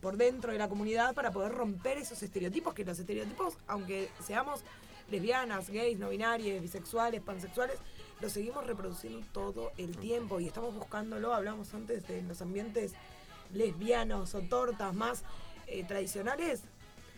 por 0.00 0.16
dentro 0.16 0.52
de 0.52 0.58
la 0.58 0.68
comunidad 0.68 1.14
para 1.14 1.30
poder 1.30 1.52
romper 1.52 1.98
esos 1.98 2.22
estereotipos, 2.22 2.74
que 2.74 2.84
los 2.84 2.98
estereotipos, 2.98 3.54
aunque 3.66 4.10
seamos 4.24 4.62
lesbianas, 5.10 5.68
gays, 5.70 5.98
no 5.98 6.08
binarias, 6.10 6.60
bisexuales, 6.62 7.20
pansexuales, 7.20 7.76
los 8.20 8.32
seguimos 8.32 8.66
reproduciendo 8.66 9.26
todo 9.32 9.72
el 9.78 9.96
tiempo 9.96 10.40
y 10.40 10.46
estamos 10.46 10.74
buscándolo, 10.74 11.34
hablamos 11.34 11.72
antes 11.74 12.06
de 12.06 12.22
los 12.22 12.40
ambientes 12.42 12.92
lesbianos 13.52 14.34
o 14.34 14.40
tortas 14.42 14.94
más 14.94 15.22
eh, 15.66 15.84
tradicionales, 15.84 16.62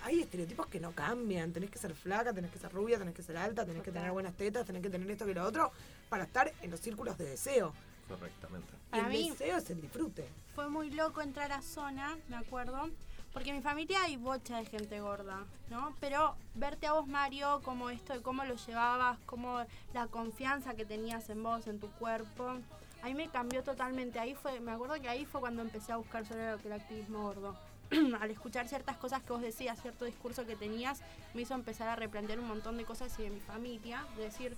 hay 0.05 0.21
estereotipos 0.21 0.67
que 0.67 0.81
no 0.81 0.93
cambian, 0.93 1.53
tenés 1.53 1.71
que 1.71 1.79
ser 1.79 1.95
flaca, 1.95 2.33
tenés 2.33 2.51
que 2.51 2.59
ser 2.59 2.73
rubia, 2.73 2.99
tenés 2.99 3.15
que 3.15 3.23
ser 3.23 3.37
alta, 3.37 3.65
tenés 3.65 3.83
que 3.83 3.93
tener 3.93 4.11
buenas 4.11 4.35
tetas, 4.35 4.67
tenés 4.67 4.83
que 4.83 4.91
tener 4.91 5.09
esto 5.11 5.25
que 5.27 5.35
lo 5.35 5.45
otro, 5.45 5.71
para 6.09 6.25
estar 6.25 6.53
en 6.63 6.71
los 6.71 6.81
círculos 6.81 7.17
de 7.19 7.25
deseo. 7.27 7.73
Correctamente. 8.09 8.69
Y 8.89 8.91
Para 8.91 9.03
el 9.05 9.09
mí- 9.11 9.31
deseo 9.31 9.57
es 9.59 9.71
el 9.71 9.81
disfrute. 9.81 10.27
Fue 10.57 10.69
muy 10.69 10.91
loco 10.91 11.21
entrar 11.23 11.53
a 11.53 11.63
zona, 11.63 12.19
me 12.29 12.37
acuerdo. 12.37 12.91
Porque 13.33 13.51
en 13.51 13.57
mi 13.57 13.63
familia 13.63 14.03
hay 14.03 14.17
bocha 14.17 14.59
de 14.59 14.67
gente 14.67 15.01
gorda, 15.01 15.45
¿no? 15.71 15.95
Pero 16.01 16.37
verte 16.55 16.87
a 16.87 16.93
vos, 16.93 17.07
Mario, 17.07 17.61
como 17.65 17.89
esto 17.89 18.13
de 18.13 18.21
cómo 18.21 18.45
lo 18.45 18.57
llevabas, 18.57 19.19
como 19.25 19.65
la 19.95 20.07
confianza 20.07 20.75
que 20.75 20.85
tenías 20.85 21.31
en 21.31 21.43
vos, 21.43 21.67
en 21.67 21.81
tu 21.81 21.91
cuerpo, 21.93 22.57
a 23.03 23.07
mí 23.07 23.15
me 23.15 23.29
cambió 23.29 23.63
totalmente. 23.63 24.19
Ahí 24.21 24.35
fue, 24.35 24.61
me 24.61 24.73
acuerdo 24.73 25.01
que 25.01 25.09
ahí 25.09 25.25
fue 25.25 25.41
cuando 25.41 25.63
empecé 25.63 25.93
a 25.93 25.97
buscar 25.97 26.27
sobre 26.27 26.51
lo 26.51 26.59
que 26.59 26.69
era 26.69 26.77
activismo 26.77 27.23
gordo. 27.23 27.57
Al 28.21 28.31
escuchar 28.31 28.69
ciertas 28.69 28.99
cosas 28.99 29.23
que 29.23 29.33
vos 29.33 29.41
decías, 29.41 29.81
cierto 29.81 30.05
discurso 30.05 30.47
que 30.47 30.55
tenías, 30.55 31.01
me 31.33 31.43
hizo 31.43 31.55
empezar 31.55 31.89
a 31.89 31.97
replantear 31.97 32.39
un 32.39 32.49
montón 32.49 32.77
de 32.77 32.85
cosas 32.85 33.19
y 33.19 33.23
de 33.23 33.31
mi 33.31 33.41
familia, 33.41 34.05
de 34.17 34.25
decir, 34.25 34.57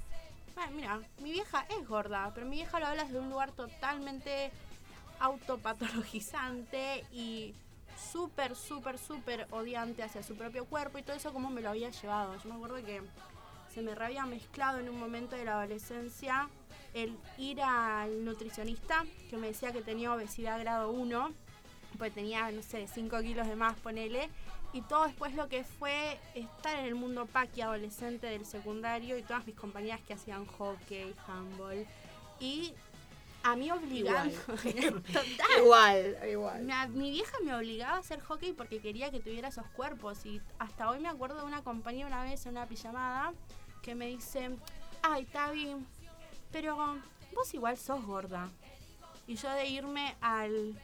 "Ah, 0.57 0.69
mira, 0.75 1.01
mi 1.21 1.31
vieja 1.31 1.65
es 1.79 1.87
gorda, 1.87 2.33
pero 2.35 2.47
mi 2.47 2.57
vieja 2.57 2.81
lo 2.81 2.87
habla 2.87 3.05
desde 3.05 3.21
un 3.21 3.31
lugar 3.31 3.53
totalmente 3.53 4.51
autopatologizante 5.21 7.07
y 7.13 7.55
súper, 7.97 8.57
súper, 8.57 8.99
súper 8.99 9.47
odiante 9.51 10.03
hacia 10.03 10.23
su 10.23 10.37
propio 10.37 10.65
cuerpo 10.65 10.99
y 10.99 11.03
todo 11.03 11.17
eso 11.17 11.33
como 11.33 11.51
me 11.51 11.61
lo 11.61 11.71
había 11.71 11.91
llevado. 11.91 12.37
Yo 12.43 12.49
me 12.49 12.55
acuerdo 12.57 12.85
que 12.85 13.03
se 13.73 13.83
me 13.83 13.93
había 13.93 14.25
mezclado 14.27 14.79
en 14.79 14.89
un 14.89 14.99
momento 14.99 15.37
de 15.37 15.45
la 15.45 15.55
adolescencia 15.55 16.49
el 16.93 17.19
ir 17.39 17.61
al 17.61 18.25
nutricionista 18.25 19.05
que 19.29 19.37
me 19.37 19.49
decía 19.49 19.73
que 19.73 19.83
tenía 19.83 20.15
obesidad 20.15 20.61
grado 20.61 20.91
1, 20.93 21.33
pues 21.99 22.15
tenía, 22.15 22.51
no 22.53 22.63
sé, 22.63 22.87
5 22.87 23.21
kilos 23.21 23.49
de 23.49 23.57
más, 23.57 23.77
ponele, 23.81 24.31
y 24.73 24.83
todo 24.83 25.05
después 25.05 25.35
lo 25.35 25.49
que 25.49 25.65
fue 25.65 26.19
estar 26.35 26.79
en 26.79 26.85
el 26.85 26.95
mundo 26.95 27.27
paqui 27.27 27.61
adolescente 27.61 28.29
del 28.29 28.47
secundario 28.47 29.19
y 29.19 29.23
todas 29.23 29.47
mis 29.47 29.57
compañeras 29.57 30.01
que 30.03 30.15
hacían 30.15 30.47
hockey, 30.47 31.15
handball, 31.27 31.87
y 32.41 32.75
a 33.45 33.57
mí 33.57 33.71
obligando, 33.71 34.35
total, 34.47 35.49
Igual, 35.59 36.19
igual. 36.31 36.63
mi, 36.63 36.99
mi 36.99 37.11
vieja 37.11 37.37
me 37.45 37.55
obligaba 37.55 37.97
a 37.97 37.99
hacer 37.99 38.21
hockey 38.21 38.53
porque 38.55 38.81
quería 38.81 39.11
que 39.11 39.21
tuviera 39.21 39.49
esos 39.49 39.67
cuerpos. 39.77 40.25
Y 40.25 40.41
hasta 40.59 40.89
hoy 40.89 40.99
me 40.99 41.09
acuerdo 41.09 41.37
de 41.41 41.45
una 41.45 41.63
compañera 41.63 42.07
una 42.07 42.25
vez 42.25 42.47
en 42.47 42.53
una 42.53 42.67
pijamada 42.67 43.35
que 43.83 43.95
me 43.95 44.07
dice, 44.07 44.51
ay, 45.03 45.27
Tavi, 45.27 45.77
pero 46.51 46.99
vos 47.35 47.53
igual 47.53 47.77
sos 47.77 48.03
gorda. 48.05 48.49
Y 49.27 49.37
yo 49.37 49.51
de 49.51 49.67
irme 49.67 50.17
al... 50.23 50.75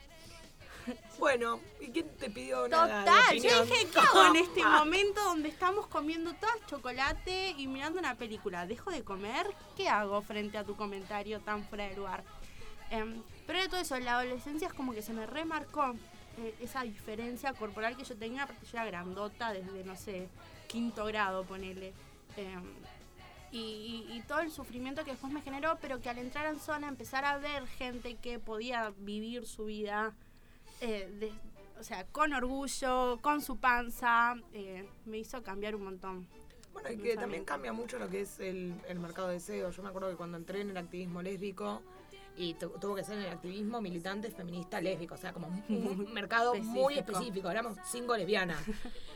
Bueno, 1.18 1.60
¿y 1.80 1.88
quién 1.88 2.08
te 2.16 2.30
pidió 2.30 2.66
nada 2.66 3.04
Total, 3.04 3.38
yo 3.38 3.64
dije, 3.64 3.86
¿qué 3.92 3.98
hago 4.00 4.26
en 4.26 4.36
este 4.36 4.64
momento 4.64 5.22
donde 5.24 5.48
estamos 5.48 5.86
comiendo 5.86 6.32
todo 6.34 6.50
chocolate 6.66 7.54
y 7.56 7.66
mirando 7.66 7.98
una 7.98 8.16
película? 8.16 8.66
¿Dejo 8.66 8.90
de 8.90 9.04
comer? 9.04 9.46
¿Qué 9.76 9.88
hago 9.88 10.20
frente 10.22 10.56
a 10.58 10.64
tu 10.64 10.76
comentario 10.76 11.40
tan 11.40 11.64
fuera 11.64 11.84
de 11.84 11.96
lugar? 11.96 12.24
Em, 12.90 13.22
pero 13.46 13.60
de 13.60 13.68
todo 13.68 13.80
eso, 13.80 13.96
en 13.96 14.04
la 14.04 14.18
adolescencia 14.18 14.68
es 14.68 14.74
como 14.74 14.92
que 14.92 15.02
se 15.02 15.12
me 15.12 15.26
remarcó 15.26 15.94
eh, 16.38 16.54
esa 16.60 16.82
diferencia 16.82 17.52
corporal 17.52 17.96
que 17.96 18.04
yo 18.04 18.16
tenía, 18.16 18.46
porque 18.46 18.64
yo 18.66 18.78
era 18.78 18.84
grandota 18.86 19.52
desde, 19.52 19.84
no 19.84 19.96
sé, 19.96 20.28
quinto 20.68 21.04
grado, 21.06 21.44
ponele. 21.44 21.92
Em, 22.36 22.62
y, 23.52 24.06
y- 24.08 24.16
y 24.16 24.20
todo 24.22 24.40
el 24.40 24.50
sufrimiento 24.50 25.04
que 25.04 25.10
después 25.12 25.32
me 25.32 25.42
generó, 25.42 25.76
pero 25.80 26.00
que 26.00 26.08
al 26.08 26.18
entrar 26.18 26.46
en 26.46 26.60
zona, 26.60 26.88
empezar 26.88 27.24
a 27.24 27.38
ver 27.38 27.66
gente 27.66 28.14
que 28.16 28.38
podía 28.38 28.92
vivir 28.98 29.46
su 29.46 29.64
vida, 29.66 30.12
eh, 30.80 31.10
de- 31.18 31.32
o 31.80 31.82
sea, 31.82 32.04
con 32.06 32.32
orgullo, 32.32 33.18
con 33.22 33.40
su 33.42 33.56
panza, 33.56 34.36
eh, 34.52 34.86
me 35.06 35.18
hizo 35.18 35.42
cambiar 35.42 35.74
un 35.74 35.84
montón. 35.84 36.26
Bueno, 36.72 36.90
y 36.92 36.96
que 36.98 37.16
también 37.16 37.44
cambia 37.44 37.72
mucho 37.72 37.98
lo 37.98 38.08
que 38.08 38.20
es 38.20 38.38
el, 38.38 38.74
el 38.88 39.00
mercado 39.00 39.28
de 39.28 39.34
deseo. 39.34 39.70
Yo 39.72 39.82
me 39.82 39.88
acuerdo 39.88 40.10
que 40.10 40.16
cuando 40.16 40.36
entré 40.36 40.60
en 40.60 40.70
el 40.70 40.76
activismo 40.76 41.20
lésbico, 41.20 41.82
y 42.36 42.54
tu- 42.54 42.70
tuvo 42.80 42.94
que 42.94 43.04
ser 43.04 43.18
en 43.18 43.24
el 43.24 43.30
activismo 43.30 43.80
militante 43.80 44.30
feminista 44.30 44.80
lésbico, 44.80 45.14
o 45.14 45.18
sea, 45.18 45.32
como 45.32 45.48
un, 45.48 45.58
mercado 46.14 46.54
muy 46.54 46.94
Específico. 46.94 47.18
específico, 47.18 47.50
éramos 47.50 47.76
cinco 47.84 48.16
lesbianas. 48.16 48.62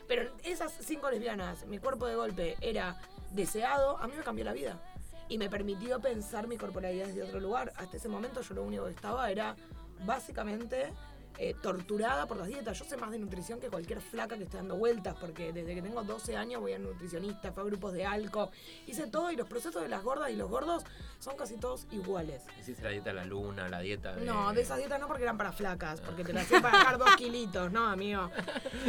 Pero 0.09 0.31
esas 0.43 0.73
cinco 0.81 1.11
lesbianas, 1.11 1.67
mi 1.67 1.79
cuerpo 1.79 2.07
de 2.07 2.15
golpe 2.17 2.57
era 2.61 3.01
deseado, 3.31 3.97
a 3.99 4.07
mí 4.07 4.15
me 4.17 4.23
cambió 4.23 4.45
la 4.45 4.53
vida. 4.53 4.81
Y 5.29 5.39
me 5.39 5.49
permitió 5.49 6.01
pensar 6.01 6.47
mi 6.49 6.59
corporalidad 6.59 7.07
desde 7.07 7.23
otro 7.23 7.41
lugar. 7.41 7.73
Hasta 7.77 7.97
ese 7.97 8.09
momento 8.11 8.43
yo 8.43 8.55
lo 8.55 8.63
único 8.63 8.85
que 8.85 8.91
estaba 8.91 9.31
era 9.31 9.57
básicamente 10.05 10.93
eh, 11.39 11.55
torturada 11.61 12.27
por 12.27 12.37
las 12.37 12.47
dietas. 12.47 12.79
Yo 12.79 12.85
sé 12.85 12.97
más 12.97 13.11
de 13.11 13.19
nutrición 13.19 13.61
que 13.61 13.69
cualquier 13.69 14.01
flaca 14.01 14.37
que 14.37 14.45
esté 14.45 14.57
dando 14.57 14.77
vueltas, 14.77 15.17
porque 15.21 15.53
desde 15.53 15.75
que 15.75 15.83
tengo 15.83 16.03
12 16.03 16.37
años 16.37 16.61
voy 16.61 16.75
a 16.75 16.79
nutricionista, 16.79 17.53
fui 17.53 17.63
a 17.63 17.67
grupos 17.67 17.93
de 17.93 18.07
alco, 18.07 18.51
hice 18.87 19.07
todo 19.09 19.31
y 19.31 19.37
los 19.37 19.49
procesos 19.49 19.83
de 19.83 19.89
las 19.89 20.03
gordas 20.03 20.31
y 20.31 20.37
los 20.37 20.49
gordos 20.49 20.85
son 21.19 21.37
casi 21.37 21.57
todos 21.57 21.87
iguales. 21.91 22.43
Hiciste 22.61 22.83
la 22.83 22.91
dieta 22.91 23.11
de 23.11 23.15
la 23.15 23.25
luna, 23.25 23.69
la 23.69 23.81
dieta 23.81 24.15
de... 24.15 24.25
No, 24.25 24.53
de 24.53 24.63
esas 24.63 24.79
dietas 24.79 25.01
no 25.01 25.09
porque 25.09 25.25
eran 25.25 25.37
para 25.37 25.53
flacas, 25.53 26.01
porque 26.01 26.25
te 26.25 26.33
las 26.33 26.45
hacían 26.45 26.63
para 26.63 26.79
bajar 26.79 26.99
dos 26.99 27.17
kilitos, 27.17 27.73
no, 27.73 27.87
amigo. 27.87 28.31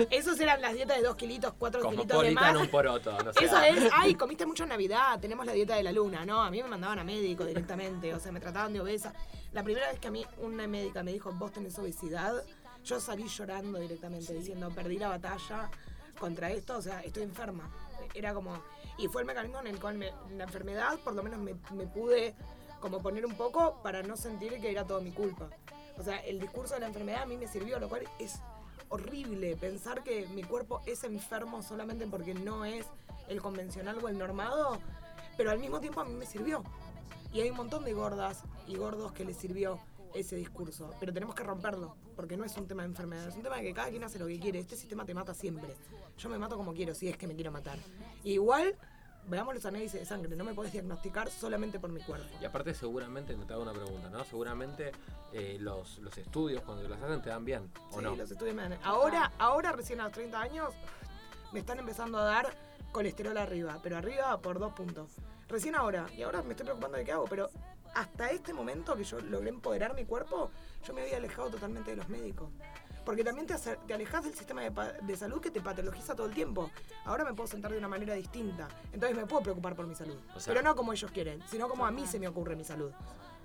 Esos 0.09 0.39
eran 0.39 0.61
las 0.61 0.73
dietas 0.73 0.97
de 0.97 1.03
dos 1.03 1.15
kilitos, 1.15 1.53
cuatro 1.57 1.89
kilitos 1.89 2.21
de 2.21 2.31
más. 2.31 2.55
un 2.55 2.67
poroto, 2.67 3.11
no. 3.23 3.31
Eso 3.31 3.61
es, 3.61 3.89
ay, 3.91 4.15
comiste 4.15 4.45
mucho 4.45 4.63
en 4.63 4.69
Navidad, 4.69 5.19
tenemos 5.19 5.45
la 5.45 5.53
dieta 5.53 5.75
de 5.75 5.83
la 5.83 5.91
luna, 5.91 6.25
¿no? 6.25 6.43
A 6.43 6.51
mí 6.51 6.61
me 6.61 6.69
mandaban 6.69 6.99
a 6.99 7.03
médico 7.03 7.45
directamente, 7.45 8.13
o 8.13 8.19
sea, 8.19 8.31
me 8.31 8.39
trataban 8.39 8.73
de 8.73 8.81
obesa. 8.81 9.13
La 9.55 9.63
primera 9.63 9.89
vez 9.89 9.99
que 9.99 10.09
a 10.09 10.11
mí 10.11 10.25
una 10.39 10.67
médica 10.67 11.01
me 11.01 11.13
dijo, 11.13 11.31
vos 11.31 11.53
tenés 11.53 11.79
obesidad, 11.79 12.34
yo 12.85 12.99
salí 12.99 13.27
llorando 13.27 13.79
directamente, 13.79 14.33
diciendo, 14.33 14.69
perdí 14.69 14.97
la 14.99 15.09
batalla 15.09 15.69
contra 16.19 16.51
esto, 16.51 16.77
o 16.77 16.81
sea, 16.81 17.01
estoy 17.01 17.23
enferma. 17.23 17.69
Era 18.13 18.33
como, 18.33 18.53
y 18.97 19.07
fue 19.07 19.21
el 19.23 19.27
mecanismo 19.27 19.59
en 19.59 19.67
el 19.67 19.79
cual 19.79 19.95
me- 19.97 20.13
la 20.37 20.43
enfermedad, 20.45 20.97
por 21.03 21.13
lo 21.13 21.23
menos 21.23 21.39
me, 21.39 21.55
me 21.73 21.87
pude 21.87 22.35
como 22.79 23.01
poner 23.01 23.25
un 23.25 23.35
poco 23.35 23.81
para 23.81 24.03
no 24.03 24.15
sentir 24.15 24.59
que 24.61 24.69
era 24.71 24.85
todo 24.85 25.01
mi 25.01 25.11
culpa. 25.11 25.49
O 25.97 26.03
sea, 26.03 26.17
el 26.19 26.39
discurso 26.39 26.75
de 26.75 26.81
la 26.81 26.87
enfermedad 26.87 27.23
a 27.23 27.25
mí 27.25 27.37
me 27.37 27.47
sirvió, 27.47 27.79
lo 27.79 27.89
cual 27.89 28.07
es 28.19 28.39
horrible 28.89 29.55
pensar 29.57 30.03
que 30.03 30.27
mi 30.27 30.43
cuerpo 30.43 30.81
es 30.85 31.03
enfermo 31.03 31.63
solamente 31.63 32.05
porque 32.05 32.33
no 32.35 32.65
es 32.65 32.85
el 33.27 33.41
convencional 33.41 33.97
o 34.03 34.07
el 34.07 34.17
normado, 34.17 34.77
pero 35.37 35.49
al 35.51 35.57
mismo 35.59 35.79
tiempo 35.79 36.01
a 36.01 36.05
mí 36.05 36.13
me 36.13 36.25
sirvió. 36.25 36.63
Y 37.33 37.41
hay 37.41 37.49
un 37.49 37.57
montón 37.57 37.83
de 37.83 37.93
gordas 37.93 38.43
y 38.67 38.75
gordos 38.75 39.11
que 39.11 39.25
les 39.25 39.35
sirvió 39.35 39.79
ese 40.15 40.35
discurso, 40.35 40.93
pero 40.99 41.13
tenemos 41.13 41.35
que 41.35 41.43
romperlo, 41.43 41.95
porque 42.15 42.37
no 42.37 42.43
es 42.45 42.55
un 42.57 42.67
tema 42.67 42.83
de 42.83 42.89
enfermedad, 42.89 43.27
es 43.27 43.35
un 43.35 43.43
tema 43.43 43.57
de 43.57 43.63
que 43.63 43.73
cada 43.73 43.89
quien 43.89 44.03
hace 44.03 44.17
lo 44.17 44.27
que 44.27 44.39
quiere, 44.39 44.59
este 44.59 44.75
sistema 44.75 45.05
te 45.05 45.13
mata 45.13 45.33
siempre. 45.33 45.75
Yo 46.17 46.29
me 46.29 46.37
mato 46.37 46.57
como 46.57 46.73
quiero, 46.73 46.93
si 46.95 47.07
es 47.09 47.17
que 47.17 47.27
me 47.27 47.35
quiero 47.35 47.51
matar. 47.51 47.77
Y 48.23 48.33
igual, 48.33 48.75
veamos 49.27 49.53
los 49.53 49.65
análisis 49.65 49.99
de 49.99 50.05
sangre, 50.05 50.35
no 50.35 50.43
me 50.43 50.53
puedes 50.53 50.71
diagnosticar 50.71 51.29
solamente 51.29 51.79
por 51.79 51.89
mi 51.91 52.01
cuerpo. 52.01 52.27
Y 52.41 52.45
aparte 52.45 52.73
seguramente, 52.73 53.35
te 53.35 53.53
hago 53.53 53.63
una 53.63 53.73
pregunta, 53.73 54.09
¿no? 54.09 54.23
Seguramente 54.23 54.91
eh, 55.33 55.57
los, 55.59 55.99
los 55.99 56.17
estudios 56.17 56.63
cuando 56.63 56.87
los 56.87 57.01
hacen 57.01 57.21
te 57.21 57.29
dan 57.29 57.43
bien, 57.45 57.69
¿o 57.91 57.97
Sí, 57.97 58.03
no? 58.03 58.15
los 58.15 58.31
estudios 58.31 58.55
me 58.55 58.63
dan. 58.63 58.79
Ahora, 58.83 59.31
ahora 59.37 59.71
recién 59.73 59.99
a 59.99 60.05
los 60.05 60.13
30 60.13 60.39
años, 60.39 60.73
me 61.51 61.59
están 61.59 61.79
empezando 61.79 62.17
a 62.17 62.23
dar 62.23 62.55
colesterol 62.91 63.37
arriba, 63.37 63.79
pero 63.83 63.97
arriba 63.97 64.37
por 64.41 64.59
dos 64.59 64.73
puntos. 64.73 65.11
Recién 65.47 65.75
ahora, 65.75 66.07
y 66.15 66.23
ahora 66.23 66.41
me 66.41 66.51
estoy 66.51 66.63
preocupando 66.65 66.97
de 66.97 67.05
qué 67.05 67.11
hago, 67.11 67.25
pero 67.25 67.49
hasta 67.95 68.29
este 68.29 68.53
momento 68.53 68.95
que 68.95 69.03
yo 69.03 69.19
logré 69.19 69.49
empoderar 69.49 69.95
mi 69.95 70.05
cuerpo, 70.05 70.51
yo 70.85 70.93
me 70.93 71.01
había 71.01 71.17
alejado 71.17 71.49
totalmente 71.49 71.91
de 71.91 71.97
los 71.97 72.09
médicos. 72.09 72.49
Porque 73.05 73.23
también 73.23 73.45
te, 73.45 73.55
te 73.55 73.93
alejas 73.93 74.23
del 74.23 74.33
sistema 74.33 74.61
de, 74.63 74.71
de 75.03 75.15
salud 75.17 75.39
que 75.39 75.51
te 75.51 75.61
patologiza 75.61 76.15
todo 76.15 76.25
el 76.27 76.33
tiempo. 76.33 76.71
Ahora 77.05 77.23
me 77.23 77.33
puedo 77.35 77.45
sentar 77.47 77.71
de 77.71 77.77
una 77.77 77.87
manera 77.87 78.15
distinta. 78.15 78.67
Entonces 78.93 79.15
me 79.15 79.25
puedo 79.27 79.43
preocupar 79.43 79.75
por 79.75 79.85
mi 79.85 79.93
salud. 79.95 80.17
O 80.35 80.39
sea- 80.39 80.53
pero 80.53 80.63
no 80.67 80.75
como 80.75 80.91
ellos 80.91 81.11
quieren, 81.11 81.41
sino 81.47 81.69
como 81.69 81.85
a 81.85 81.91
mí 81.91 82.07
se 82.07 82.19
me 82.19 82.27
ocurre 82.27 82.55
mi 82.55 82.63
salud. 82.63 82.91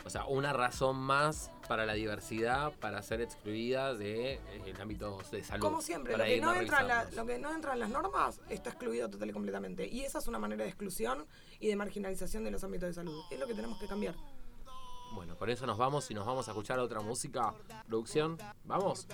O 0.02 0.08
sea, 0.08 0.24
una 0.24 0.54
razón 0.54 0.96
más 0.96 1.50
para 1.68 1.84
la 1.84 1.92
diversidad, 1.92 2.72
para 2.80 3.02
ser 3.02 3.20
excluida 3.20 3.90
del 3.92 3.98
de, 3.98 4.40
el 4.70 4.80
ámbito 4.80 5.18
de 5.30 5.44
salud. 5.44 5.60
Como 5.62 5.82
siempre, 5.82 6.16
lo 6.16 6.24
que, 6.24 6.40
no 6.40 6.54
entra 6.54 6.80
en 6.80 6.88
la- 6.88 7.04
lo 7.04 7.26
que 7.26 7.38
no 7.38 7.52
entra 7.54 7.74
en 7.74 7.80
las 7.80 7.90
normas 7.90 8.40
está 8.48 8.70
excluido 8.70 9.10
total 9.10 9.28
y 9.28 9.32
completamente. 9.34 9.86
Y 9.86 10.00
esa 10.04 10.20
es 10.20 10.26
una 10.26 10.38
manera 10.38 10.62
de 10.64 10.70
exclusión 10.70 11.26
y 11.58 11.68
de 11.68 11.76
marginalización 11.76 12.44
de 12.44 12.50
los 12.50 12.64
ámbitos 12.64 12.88
de 12.88 12.94
salud. 12.94 13.22
Es 13.30 13.38
lo 13.38 13.46
que 13.46 13.52
tenemos 13.54 13.78
que 13.78 13.86
cambiar. 13.86 14.14
Bueno, 15.12 15.36
con 15.36 15.50
eso 15.50 15.66
nos 15.66 15.76
vamos 15.76 16.10
y 16.10 16.14
nos 16.14 16.24
vamos 16.24 16.46
a 16.48 16.52
escuchar 16.52 16.78
otra 16.78 17.00
música. 17.00 17.52
Producción, 17.86 18.38
¿vamos? 18.64 19.06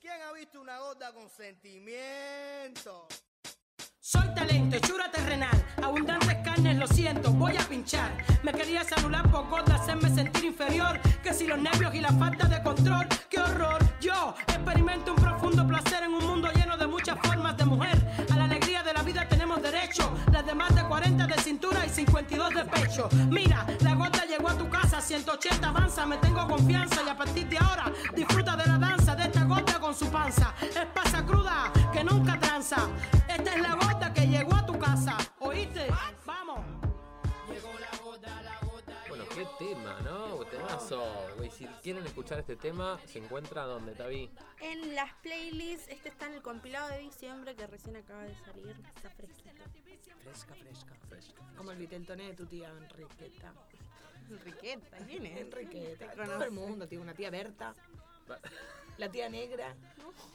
¿Quién 0.00 0.22
ha 0.22 0.32
visto 0.32 0.60
una 0.60 0.78
gorda 0.78 1.12
con 1.14 1.28
sentimiento? 1.30 3.08
Soy 3.98 4.34
talento, 4.34 4.76
hechura 4.76 5.10
terrenal, 5.10 5.66
abundantes 5.82 6.36
carnes, 6.42 6.78
lo 6.78 6.86
siento, 6.86 7.30
voy 7.30 7.56
a 7.56 7.68
pinchar. 7.68 8.10
Me 8.42 8.52
quería 8.52 8.82
celular 8.84 9.30
por 9.30 9.48
gorda, 9.48 9.74
hacerme 9.74 10.08
sentir 10.14 10.46
inferior. 10.46 10.98
Que 11.22 11.34
si 11.34 11.46
los 11.46 11.58
nervios 11.58 11.94
y 11.94 12.00
la 12.00 12.12
falta 12.12 12.46
de 12.46 12.62
control, 12.62 13.06
qué 13.28 13.40
horror. 13.40 13.78
Yo 14.00 14.34
experimento 14.46 15.12
un 15.12 15.16
profundo 15.16 15.66
placer 15.66 16.04
en 16.04 16.14
un 16.14 16.24
mundo 16.24 16.50
lleno 16.52 16.76
de 16.76 16.86
muchas 16.86 17.18
formas 17.20 17.56
de 17.58 17.64
mujer. 17.66 18.07
Y 21.88 21.90
52 21.90 22.54
de 22.54 22.64
pecho. 22.66 23.08
Mira, 23.30 23.66
la 23.80 23.94
gorda 23.94 24.24
llegó 24.26 24.48
a 24.48 24.58
tu 24.58 24.68
casa, 24.68 25.00
180 25.00 25.68
avanza, 25.68 26.04
me 26.06 26.18
tengo 26.18 26.46
confianza 26.46 27.00
y 27.04 27.08
a 27.08 27.16
partir 27.16 27.48
de 27.48 27.58
ahora 27.58 27.90
disfruta 28.14 28.56
de 28.56 28.66
la 28.66 28.78
danza 28.78 29.14
de 29.16 29.24
esta 29.24 29.44
gorda 29.44 29.80
con 29.80 29.94
su 29.94 30.06
panza. 30.10 30.54
Es 30.60 30.86
pasa 30.94 31.24
cruda 31.24 31.72
que 31.92 32.04
nunca 32.04 32.38
tranza. 32.38 32.88
Esta 33.28 33.54
es 33.54 33.62
la 33.62 33.74
gorda 33.74 34.12
que 34.12 34.26
llegó 34.26 34.54
a 34.54 34.66
tu 34.66 34.78
casa. 34.78 35.16
Temazo. 40.68 41.04
Si 41.50 41.66
quieren 41.82 42.04
escuchar 42.06 42.38
este 42.40 42.56
tema, 42.56 43.00
se 43.06 43.18
encuentra 43.18 43.64
donde 43.64 43.94
Tavi. 43.94 44.30
En 44.60 44.94
las 44.94 45.12
playlists, 45.22 45.88
este 45.88 46.10
está 46.10 46.26
en 46.26 46.34
el 46.34 46.42
compilado 46.42 46.88
de 46.90 46.98
diciembre 46.98 47.54
que 47.54 47.66
recién 47.66 47.96
acaba 47.96 48.22
de 48.22 48.34
salir. 48.44 48.76
Está 48.94 49.10
fresquito. 49.10 49.48
Fresca, 50.22 50.54
fresca, 50.54 50.94
fresca. 51.08 51.42
Como 51.56 51.70
el 51.70 51.78
viteltoné 51.78 52.28
de 52.28 52.34
tu 52.34 52.46
tía 52.46 52.68
Enriqueta. 52.68 53.54
Enriqueta, 54.30 54.98
¿quién 55.06 55.26
es? 55.26 55.40
Enriqueta. 55.40 56.12
Todo 56.12 56.44
el 56.44 56.50
mundo 56.50 56.86
tiene 56.86 57.02
una 57.04 57.14
tía 57.14 57.30
Berta, 57.30 57.74
la 58.98 59.10
tía 59.10 59.28
negra. 59.28 59.74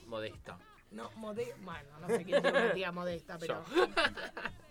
Modesta. 0.07 0.57
No, 0.91 1.09
mode 1.15 1.55
Bueno, 1.61 1.99
no 2.01 2.07
sé 2.07 2.23
quién 2.23 2.41
tiene 2.41 2.59
una 2.59 2.73
tía 2.73 2.91
modesta, 2.91 3.37
pero. 3.37 3.63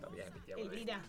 También, 0.00 0.28
tía. 0.44 0.56
Elvira. 0.56 1.00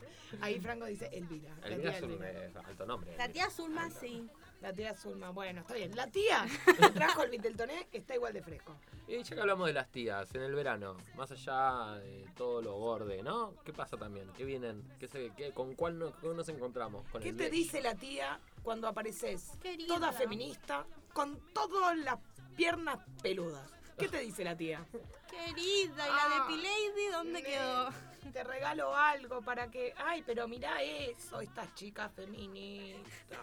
Ahí 0.42 0.60
Franco 0.60 0.86
dice 0.86 1.10
Elvira. 1.12 1.54
la 1.62 1.68
Elvira 1.68 1.92
tía 1.92 1.98
es 1.98 2.04
un 2.04 2.12
Elvira. 2.12 2.32
eh, 2.32 2.54
alto 2.66 2.86
nombre. 2.86 3.18
La 3.18 3.30
tía 3.30 3.50
Zulma 3.50 3.90
sí. 3.90 4.28
La 4.62 4.74
tía 4.74 4.96
Zulma. 4.96 5.30
Bueno, 5.32 5.62
está 5.62 5.74
bien. 5.74 5.96
La 5.96 6.08
tía 6.08 6.46
que 6.66 6.90
trajo 6.92 7.24
el 7.24 7.32
viteltoné 7.32 7.88
está 7.92 8.16
igual 8.16 8.34
de 8.34 8.42
fresco. 8.42 8.76
Y 9.08 9.22
ya 9.22 9.36
que 9.36 9.42
hablamos 9.42 9.68
de 9.68 9.74
las 9.74 9.90
tías, 9.92 10.34
en 10.34 10.42
el 10.44 10.56
verano, 10.56 10.96
más 11.16 11.30
allá 11.32 11.98
de 12.00 12.26
todo 12.38 12.62
lo 12.62 12.78
borde, 12.78 13.22
¿no? 13.22 13.54
¿Qué 13.66 13.74
pasa 13.74 13.98
también? 13.98 14.30
¿Qué 14.38 14.46
vienen? 14.46 14.82
¿Qué 15.00 15.08
se, 15.10 15.32
qué, 15.36 15.52
¿Con 15.52 15.76
cuál 15.76 16.00
nos, 16.00 16.16
con 16.16 16.38
nos 16.38 16.48
encontramos? 16.48 17.06
¿Con 17.10 17.22
¿Qué 17.22 17.30
el 17.30 17.36
te 17.38 17.50
dice 17.50 17.82
la 17.82 17.96
tía 17.96 18.40
cuando 18.64 18.88
apareces 18.88 19.52
Querida. 19.62 19.88
toda 19.88 20.14
feminista 20.14 20.86
con 21.12 21.38
todas 21.54 21.98
las 21.98 22.18
piernas 22.56 23.00
peludas? 23.22 23.70
¿Qué 23.98 24.08
te 24.08 24.20
dice 24.20 24.44
la 24.44 24.56
tía? 24.56 24.84
Querida, 25.30 26.08
¿y 26.08 26.12
la 26.12 26.26
Ah, 26.26 26.48
de 26.50 26.56
P-Lady 26.56 27.08
dónde 27.12 27.34
Ne- 27.34 27.44
quedó? 27.44 27.90
Te 28.32 28.44
regalo 28.44 28.96
algo 28.96 29.42
para 29.42 29.70
que. 29.70 29.94
Ay, 29.98 30.24
pero 30.26 30.48
mirá 30.48 30.82
eso, 30.82 31.42
estas 31.42 31.74
chicas 31.76 32.12
feministas. 32.14 33.40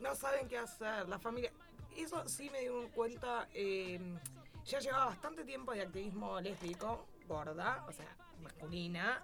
No 0.00 0.14
saben 0.16 0.48
qué 0.48 0.58
hacer, 0.58 1.08
la 1.08 1.18
familia. 1.18 1.52
Eso 1.96 2.26
sí 2.28 2.48
me 2.50 2.60
dio 2.62 2.88
cuenta 2.92 3.48
eh, 3.54 4.00
Ya 4.66 4.78
llevaba 4.80 5.06
bastante 5.06 5.44
tiempo 5.44 5.72
de 5.72 5.82
activismo 5.82 6.40
lésbico, 6.40 7.06
gorda, 7.28 7.84
o 7.86 7.92
sea, 7.92 8.06
masculina, 8.42 9.22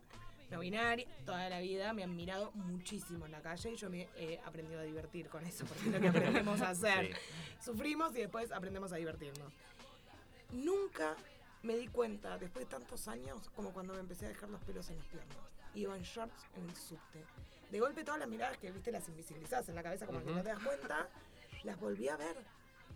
no 0.51 0.61
binaria, 0.61 1.07
toda 1.25 1.49
la 1.49 1.61
vida 1.61 1.93
me 1.95 2.05
han 2.05 2.15
mirado 2.15 2.51
muchísimo 2.53 3.25
en 3.27 3.33
la 3.33 3.41
calle 3.41 3.71
y 3.73 3.77
yo 3.77 3.89
me 3.91 4.09
he 4.17 4.39
aprendido 4.45 4.81
a 4.81 4.83
divertir 4.83 5.29
con 5.29 5.45
eso, 5.47 5.65
porque 5.65 5.87
es 5.87 5.93
lo 5.95 6.01
que 6.01 6.09
aprendemos 6.09 6.61
a 6.61 6.69
hacer. 6.71 7.17
Sufrimos 7.65 8.15
y 8.15 8.19
después 8.21 8.53
aprendemos 8.53 8.93
a 8.93 8.97
divertirnos. 8.97 9.53
Nunca 10.53 11.17
me 11.63 11.77
di 11.77 11.89
cuenta, 11.89 12.39
después 12.39 12.65
de 12.65 12.71
tantos 12.71 13.09
años, 13.09 13.51
como 13.55 13.73
cuando 13.73 13.95
me 13.95 14.01
empecé 14.01 14.27
a 14.27 14.29
dejar 14.29 14.49
los 14.49 14.63
pelos 14.63 14.89
en 14.91 14.97
las 14.97 15.07
piernas. 15.07 15.37
Iba 15.75 15.97
en 15.97 16.03
shorts 16.03 16.47
en 16.57 16.69
el 16.69 16.77
subte. 16.77 17.25
De 17.71 17.81
golpe 17.81 18.05
todas 18.05 18.21
las 18.21 18.29
miradas 18.29 18.57
que 18.59 18.71
viste 18.71 18.91
las 18.91 19.09
invisibilizadas 19.09 19.69
en 19.69 19.75
la 19.75 19.83
cabeza 19.83 20.07
como 20.07 20.25
que 20.25 20.33
no 20.33 20.43
te 20.43 20.49
das 20.49 20.63
cuenta, 20.63 21.09
las 21.65 21.79
volví 21.79 22.09
a 22.09 22.17
ver. 22.17 22.37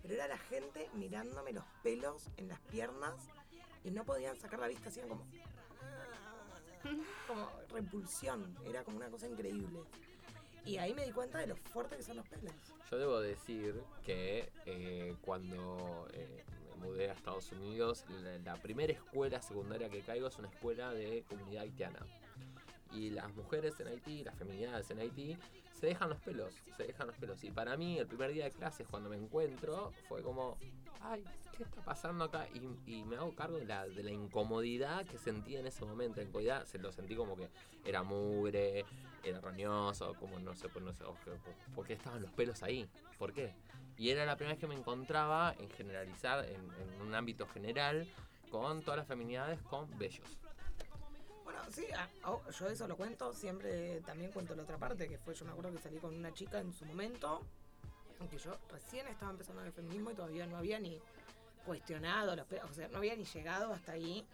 Pero 0.01 0.15
era 0.15 0.27
la 0.27 0.39
gente 0.39 0.89
mirándome 0.95 1.53
los 1.53 1.65
pelos 1.83 2.29
en 2.37 2.49
las 2.49 2.59
piernas 2.61 3.29
y 3.85 3.91
no 3.91 4.05
podían 4.05 4.37
sacar 4.37 4.59
la 4.59 4.69
vista 4.69 4.89
así 4.89 5.01
eran 5.01 5.11
como 5.11 5.27
como 7.29 7.49
repulsión, 7.71 8.57
era 8.65 8.83
como 8.83 8.97
una 8.97 9.09
cosa 9.09 9.29
increíble. 9.29 9.81
Y 10.65 10.79
ahí 10.79 10.95
me 10.95 11.05
di 11.05 11.13
cuenta 11.13 11.39
de 11.39 11.49
lo 11.49 11.57
fuerte 11.57 11.97
que 11.97 12.03
son 12.03 12.17
los 12.17 12.29
pelos. 12.29 12.53
Yo 12.91 12.99
debo 12.99 13.21
decir 13.21 13.83
que 14.05 14.51
eh, 14.67 15.17
cuando 15.23 16.09
eh, 16.13 16.45
mudé 16.83 17.11
a 17.11 17.13
Estados 17.13 17.51
Unidos, 17.53 18.05
la, 18.23 18.39
la 18.39 18.57
primera 18.57 18.93
escuela 18.93 19.41
secundaria 19.41 19.89
que 19.89 20.01
caigo 20.01 20.29
es 20.29 20.39
una 20.39 20.49
escuela 20.49 20.93
de 20.93 21.25
comunidad 21.29 21.63
haitiana. 21.63 22.01
Y 22.93 23.11
las 23.11 23.35
mujeres 23.35 23.79
en 23.81 23.89
Haití, 23.89 24.23
las 24.23 24.37
feminidades 24.37 24.91
en 24.91 24.99
Haití, 24.99 25.39
se 25.83 25.89
dejan 25.89 26.11
los 26.11 26.21
pelos, 26.21 26.55
se 26.77 26.85
dejan 26.85 27.09
los 27.09 27.17
pelos. 27.17 27.43
Y 27.43 27.51
para 27.51 27.77
mí, 27.77 27.99
el 27.99 28.07
primer 28.07 28.33
día 28.33 28.45
de 28.45 28.53
clases, 28.53 28.87
cuando 28.89 29.11
me 29.11 29.17
encuentro, 29.17 29.91
fue 30.09 30.23
como, 30.23 30.57
ay, 31.01 31.25
¿qué 31.57 31.65
está 31.65 31.83
pasando 31.83 32.23
acá? 32.23 32.47
Y, 32.55 32.69
y 32.87 33.03
me 33.03 33.17
hago 33.17 33.35
cargo 33.35 33.57
de 33.57 33.65
la, 33.65 33.89
de 33.89 34.05
la 34.05 34.13
incomodidad 34.13 35.05
que 35.05 35.19
sentí 35.19 35.57
en 35.57 35.67
ese 35.67 35.85
momento. 35.85 36.21
En 36.21 36.29
incomodidad 36.29 36.67
se 36.67 36.79
lo 36.79 36.93
sentí 36.93 37.17
como 37.17 37.35
que 37.35 37.49
era 37.85 38.05
mugre, 38.05 38.85
era 39.25 39.41
roñoso, 39.41 40.15
como 40.21 40.39
no 40.39 40.55
sé, 40.55 40.69
pues 40.69 40.85
no 40.85 40.93
sé, 40.93 41.03
¿por 41.75 41.85
qué 41.85 41.95
estaban 41.95 42.23
los 42.23 42.31
pelos 42.31 42.63
ahí? 42.63 42.89
¿Por 43.19 43.33
qué? 43.33 43.53
Y 43.97 44.11
era 44.11 44.25
la 44.25 44.37
primera 44.37 44.55
vez 44.55 44.61
que 44.61 44.69
me 44.69 44.77
encontraba 44.77 45.53
en 45.59 45.69
generalizar, 45.71 46.45
en, 46.45 46.61
en 46.81 47.03
un 47.03 47.13
ámbito 47.13 47.45
general, 47.49 48.07
con 48.53 48.83
todas 48.83 48.99
las 48.99 49.09
feminidades 49.09 49.61
con 49.63 49.89
bellos. 49.99 50.39
Bueno, 51.53 51.71
sí, 51.71 51.85
ah, 51.95 52.09
oh, 52.25 52.41
yo 52.51 52.69
eso 52.69 52.89
lo 52.89 52.97
cuento, 52.97 53.33
siempre 53.35 54.01
también 54.01 54.33
cuento 54.33 54.55
la 54.55 54.63
otra 54.63 54.79
parte, 54.79 55.07
que 55.07 55.19
fue, 55.19 55.35
yo 55.35 55.45
me 55.45 55.51
acuerdo 55.51 55.73
que 55.73 55.79
salí 55.79 55.99
con 55.99 56.15
una 56.15 56.33
chica 56.33 56.59
en 56.59 56.73
su 56.73 56.87
momento, 56.87 57.43
aunque 58.21 58.39
yo 58.39 58.57
recién 58.71 59.07
estaba 59.09 59.33
empezando 59.33 59.63
el 59.63 59.73
feminismo 59.73 60.11
y 60.11 60.15
todavía 60.15 60.47
no 60.47 60.57
había 60.57 60.79
ni 60.79 60.99
cuestionado 61.67 62.35
los 62.35 62.47
pelos, 62.47 62.71
o 62.71 62.75
sea, 62.75 62.89
no 62.89 62.99
había 62.99 63.17
ni 63.17 63.25
llegado 63.25 63.73
hasta 63.73 63.93
ahí 63.93 64.27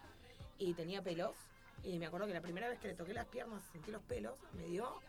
y 0.59 0.75
tenía 0.75 1.03
pelos. 1.03 1.35
Y 1.83 1.99
me 1.99 2.07
acuerdo 2.07 2.27
que 2.27 2.35
la 2.35 2.41
primera 2.41 2.69
vez 2.69 2.79
que 2.79 2.89
le 2.89 2.95
toqué 2.95 3.15
las 3.15 3.27
piernas, 3.27 3.63
sentí 3.73 3.91
los 3.91 4.03
pelos, 4.03 4.35
me 4.55 4.65
dio 4.67 5.01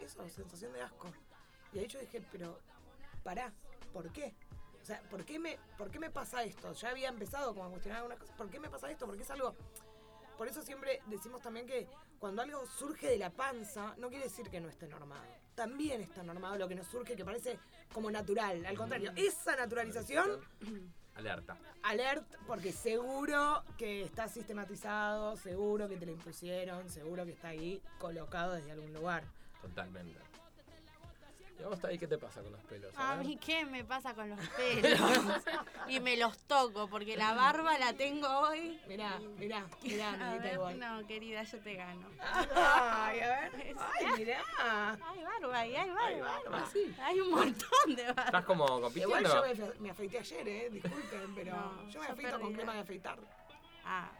eso, 0.00 0.26
sensación 0.28 0.72
de 0.72 0.82
asco. 0.82 1.10
Y 1.72 1.78
ahí 1.78 1.86
yo 1.86 1.98
dije, 1.98 2.22
pero 2.30 2.58
pará, 3.22 3.52
¿por 3.92 4.10
qué? 4.12 4.34
O 4.82 4.84
sea, 4.84 5.00
¿por 5.10 5.24
qué 5.24 5.38
me, 5.38 5.58
por 5.78 5.90
qué 5.90 5.98
me 5.98 6.10
pasa 6.10 6.44
esto? 6.44 6.72
Ya 6.74 6.90
había 6.90 7.08
empezado 7.08 7.54
como 7.54 7.66
a 7.66 7.70
cuestionar 7.70 7.98
algunas 7.98 8.18
cosas, 8.18 8.36
¿por 8.36 8.50
qué 8.50 8.60
me 8.60 8.68
pasa 8.68 8.90
esto? 8.90 9.06
Porque 9.06 9.22
es 9.22 9.30
algo 9.30 9.54
por 10.36 10.48
eso 10.48 10.62
siempre 10.62 11.00
decimos 11.06 11.40
también 11.42 11.66
que 11.66 11.86
cuando 12.18 12.42
algo 12.42 12.66
surge 12.66 13.08
de 13.08 13.18
la 13.18 13.30
panza, 13.30 13.94
no 13.98 14.08
quiere 14.08 14.24
decir 14.24 14.48
que 14.48 14.60
no 14.60 14.68
esté 14.68 14.86
normado. 14.88 15.24
También 15.54 16.00
está 16.00 16.22
normado 16.22 16.56
lo 16.56 16.68
que 16.68 16.74
nos 16.74 16.86
surge, 16.86 17.14
que 17.14 17.24
parece 17.24 17.58
como 17.92 18.10
natural. 18.10 18.64
Al 18.66 18.76
contrario, 18.76 19.12
esa 19.14 19.54
naturalización, 19.56 20.40
Alerta. 21.14 21.56
alert, 21.84 22.26
porque 22.46 22.72
seguro 22.72 23.62
que 23.78 24.02
está 24.02 24.26
sistematizado, 24.26 25.36
seguro 25.36 25.88
que 25.88 25.96
te 25.96 26.06
lo 26.06 26.12
impusieron, 26.12 26.90
seguro 26.90 27.24
que 27.24 27.32
está 27.32 27.48
ahí 27.48 27.80
colocado 28.00 28.54
desde 28.54 28.72
algún 28.72 28.92
lugar. 28.92 29.22
Totalmente. 29.62 30.18
¿Y 31.58 31.62
a 31.62 31.68
vos, 31.68 31.80
Tavi, 31.80 31.98
qué 31.98 32.08
te 32.08 32.18
pasa 32.18 32.42
con 32.42 32.50
los 32.50 32.60
pelos? 32.62 32.92
A 32.96 33.14
ver. 33.16 33.26
mí, 33.26 33.36
¿qué 33.36 33.64
me 33.64 33.84
pasa 33.84 34.12
con 34.12 34.28
los 34.28 34.40
pelos? 34.50 35.00
y 35.88 36.00
me 36.00 36.16
los 36.16 36.36
toco, 36.44 36.88
porque 36.88 37.16
la 37.16 37.32
barba 37.34 37.78
la 37.78 37.92
tengo 37.92 38.26
hoy. 38.40 38.80
Mirá, 38.88 39.18
mirá, 39.38 39.64
mirá, 39.82 40.32
A 40.32 40.36
ver, 40.38 40.54
igual. 40.54 40.78
no, 40.80 41.06
querida, 41.06 41.44
yo 41.44 41.60
te 41.60 41.74
gano. 41.74 42.08
Ay, 42.20 43.20
a 43.20 43.28
ver. 43.28 43.52
Ay, 43.78 44.06
mirá. 44.18 44.42
Hay 45.00 45.22
barba 45.22 45.58
ahí, 45.60 45.76
hay 45.76 45.90
barba. 45.90 46.06
Hay 46.06 46.20
barba, 46.20 46.66
sí. 46.72 46.94
Hay 47.00 47.20
un 47.20 47.30
montón 47.30 47.94
de 47.96 48.04
barba. 48.06 48.24
Estás 48.24 48.44
como 48.44 48.66
compitiendo. 48.80 49.18
Igual 49.20 49.24
yo 49.32 49.42
me, 49.42 49.52
afe- 49.52 49.78
me 49.78 49.90
afeité 49.90 50.18
ayer, 50.18 50.48
eh, 50.48 50.70
disculpen, 50.70 51.34
pero 51.36 51.52
No, 51.56 51.88
yo 51.88 52.00
me 52.00 52.06
yo 52.08 52.12
afeito 52.12 52.40
con 52.40 52.52
crema 52.52 52.74
de 52.74 52.80
afeitar. 52.80 53.18
Ah, 53.84 54.10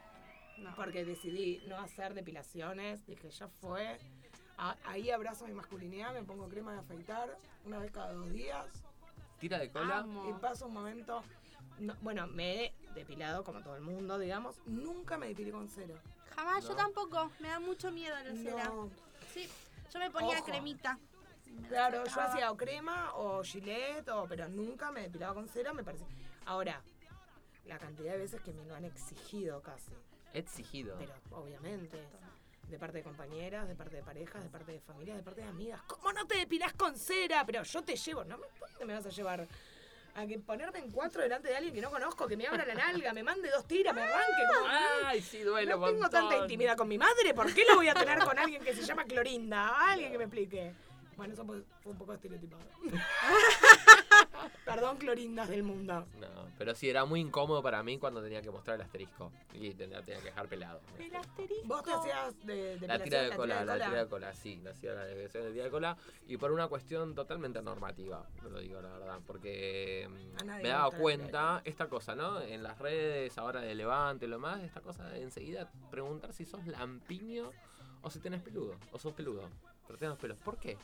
no. 0.59 0.73
Porque 0.77 1.05
decidí 1.05 1.61
no 1.66 1.79
hacer 1.79 2.14
depilaciones, 2.14 3.05
dije, 3.07 3.29
ya 3.31 3.49
fue. 3.49 3.99
A- 4.57 4.77
ahí 4.87 5.11
abrazo 5.11 5.47
mi 5.47 5.53
masculinidad, 5.55 6.12
me 6.14 6.23
pongo 6.23 6.49
crema 6.49 6.73
de 6.73 6.79
afeitar 6.79 7.37
una 7.64 7.79
vez 7.79 7.90
cada 7.90 8.12
dos 8.12 8.31
días 8.33 8.67
Tira 9.38 9.59
de 9.59 9.71
cola. 9.71 9.99
Amo. 9.99 10.29
y 10.31 10.33
paso 10.40 10.67
un 10.67 10.75
momento. 10.75 11.23
no- 11.81 11.97
bueno, 12.03 12.27
me 12.29 12.67
he 12.67 12.75
depilado 12.95 13.43
como 13.43 13.61
todo 13.61 13.75
el 13.75 13.83
mundo, 13.83 14.17
digamos. 14.19 14.57
Nunca 14.67 15.19
me 15.19 15.27
depilé 15.29 15.51
con 15.51 15.69
cero. 15.69 15.95
Jamás, 16.37 16.67
yo 16.69 16.75
tampoco. 16.77 17.31
Me 17.40 17.49
da 17.49 17.59
mucho 17.59 17.90
miedo 17.90 18.14
la 18.17 18.33
cera. 18.37 18.64
No. 18.67 18.90
Sí, 19.33 19.49
yo 19.93 19.99
me 19.99 20.11
ponía 20.11 20.37
Ojo. 20.38 20.45
cremita. 20.47 20.99
Me 21.47 21.69
Claro, 21.69 22.05
yo 22.05 22.11
sacaba. 22.11 22.33
hacía 22.33 22.53
o 22.53 22.57
crema 22.57 23.12
o 23.14 23.43
gilet, 23.43 24.09
o, 24.09 24.27
pero 24.29 24.49
nunca 24.49 24.90
me 24.93 25.03
depilaba 25.03 25.35
con 25.35 25.49
cera, 25.49 25.73
me 25.73 25.83
parece. 25.83 26.05
Ahora, 26.47 26.81
la 27.67 27.79
cantidad 27.79 28.12
de 28.12 28.19
veces 28.19 28.40
que 28.40 28.53
me 28.53 28.64
lo 28.67 28.75
han 28.77 28.85
exigido 28.85 29.61
casi. 29.61 29.90
Exigido. 30.33 30.97
Pero 30.99 31.12
obviamente, 31.33 32.01
de 32.74 32.80
parte 32.80 32.98
de 32.98 33.04
compañeras, 33.04 33.68
de 33.68 33.76
parte 33.76 33.96
de 33.96 34.02
parejas, 34.02 34.42
de 34.42 34.48
parte 34.48 34.72
de 34.72 34.80
familias, 34.80 35.16
de 35.16 35.22
parte 35.22 35.42
de 35.42 35.46
amigas. 35.46 35.80
¿Cómo 35.87 36.12
no 36.12 36.26
te 36.26 36.37
depilás 36.38 36.72
con 36.72 36.96
cera? 36.96 37.46
Pero 37.46 37.62
yo 37.62 37.82
te 37.82 37.94
llevo, 37.94 38.24
¿no? 38.24 38.37
¿Dónde 38.60 38.84
me 38.84 38.94
vas 38.94 39.06
a 39.06 39.10
llevar? 39.10 39.46
A 40.16 40.26
que 40.26 40.38
ponerme 40.40 40.80
en 40.80 40.90
cuatro 40.90 41.22
delante 41.22 41.48
de 41.48 41.56
alguien 41.56 41.72
que 41.72 41.80
no 41.80 41.90
conozco, 41.90 42.26
que 42.26 42.37
me 42.37 42.48
abra 42.48 42.66
la 42.66 42.74
nalga, 42.74 43.12
me 43.12 43.22
mande 43.22 43.48
dos 43.48 43.64
tiras, 43.66 43.94
me 43.94 44.02
arranque. 44.02 44.42
Como, 44.52 44.68
Ay, 45.06 45.22
sí, 45.22 45.42
duele 45.42 45.70
no 45.70 45.84
tengo 45.84 46.10
tanta 46.10 46.37
intimidad 46.38 46.76
con 46.76 46.88
mi 46.88 46.98
madre, 46.98 47.32
¿por 47.32 47.52
qué 47.54 47.64
lo 47.64 47.76
voy 47.76 47.88
a 47.88 47.94
tener 47.94 48.18
con 48.18 48.37
alguien 48.37 48.62
que 48.62 48.74
se 48.74 48.82
llama 48.82 49.04
Clorinda? 49.04 49.90
Alguien 49.92 50.10
que 50.10 50.18
me 50.18 50.24
explique. 50.24 50.72
Bueno, 51.16 51.34
eso 51.34 51.44
fue 51.44 51.62
fue 51.80 51.92
un 51.92 51.98
poco 51.98 52.14
estereotipado. 52.14 52.62
Perdón, 54.64 54.96
Clorindas 54.96 55.48
del 55.48 55.62
mundo. 55.62 56.07
No, 56.18 56.48
pero 56.59 56.74
sí, 56.74 56.88
era 56.88 57.05
muy 57.05 57.20
incómodo 57.20 57.62
para 57.62 57.83
mí 57.83 57.98
cuando 57.98 58.22
tenía 58.22 58.40
que 58.40 58.50
mostrar 58.50 58.77
el 58.77 58.83
asterisco. 58.83 59.31
Y 59.53 59.74
tenía, 59.74 60.03
tenía 60.03 60.20
que 60.20 60.27
dejar 60.27 60.48
pelado. 60.48 60.81
El 60.98 61.14
asterisco. 61.14 61.66
¿Vos 61.66 61.83
te 61.83 61.92
hacías 61.92 62.46
de, 62.46 62.79
La 62.87 62.98
tira 62.98 63.18
de 63.18 63.24
depilación, 63.24 63.37
cola, 63.37 63.64
la 63.64 63.72
cola? 63.74 63.87
tira 63.87 64.05
de 64.05 64.09
cola, 64.09 64.35
sí, 64.35 64.61
la 64.62 64.70
hacía 64.70 64.94
la 64.94 65.05
desviación 65.05 65.44
de 65.44 65.53
tira 65.53 65.64
de 65.64 65.70
cola 65.70 65.96
y 66.27 66.37
por 66.37 66.50
una 66.50 66.68
cuestión 66.68 67.14
totalmente 67.14 67.61
normativa, 67.61 68.27
me 68.42 68.50
lo 68.50 68.61
digo 68.61 68.81
la 68.81 68.88
verdad, 68.90 69.20
porque 69.27 70.09
me 70.44 70.68
daba 70.68 70.90
la 70.90 70.98
cuenta 70.98 71.62
esta 71.64 71.88
cosa, 71.88 72.14
¿no? 72.14 72.40
En 72.40 72.62
las 72.62 72.79
redes, 72.79 73.37
ahora 73.38 73.61
de 73.61 73.74
Levante 73.74 74.27
y 74.27 74.29
lo 74.29 74.38
más, 74.38 74.62
esta 74.62 74.81
cosa 74.81 75.09
de 75.09 75.22
enseguida 75.22 75.70
preguntar 75.90 76.33
si 76.33 76.44
sos 76.44 76.66
lampiño 76.66 77.50
o 78.03 78.11
si 78.11 78.20
tenés 78.20 78.42
peludo, 78.42 78.77
o 78.92 78.98
sos 78.98 79.12
peludo, 79.12 79.42
pero 79.87 79.98
tenés 79.98 80.16
pelos. 80.16 80.38
¿Por 80.38 80.59
qué? 80.59 80.77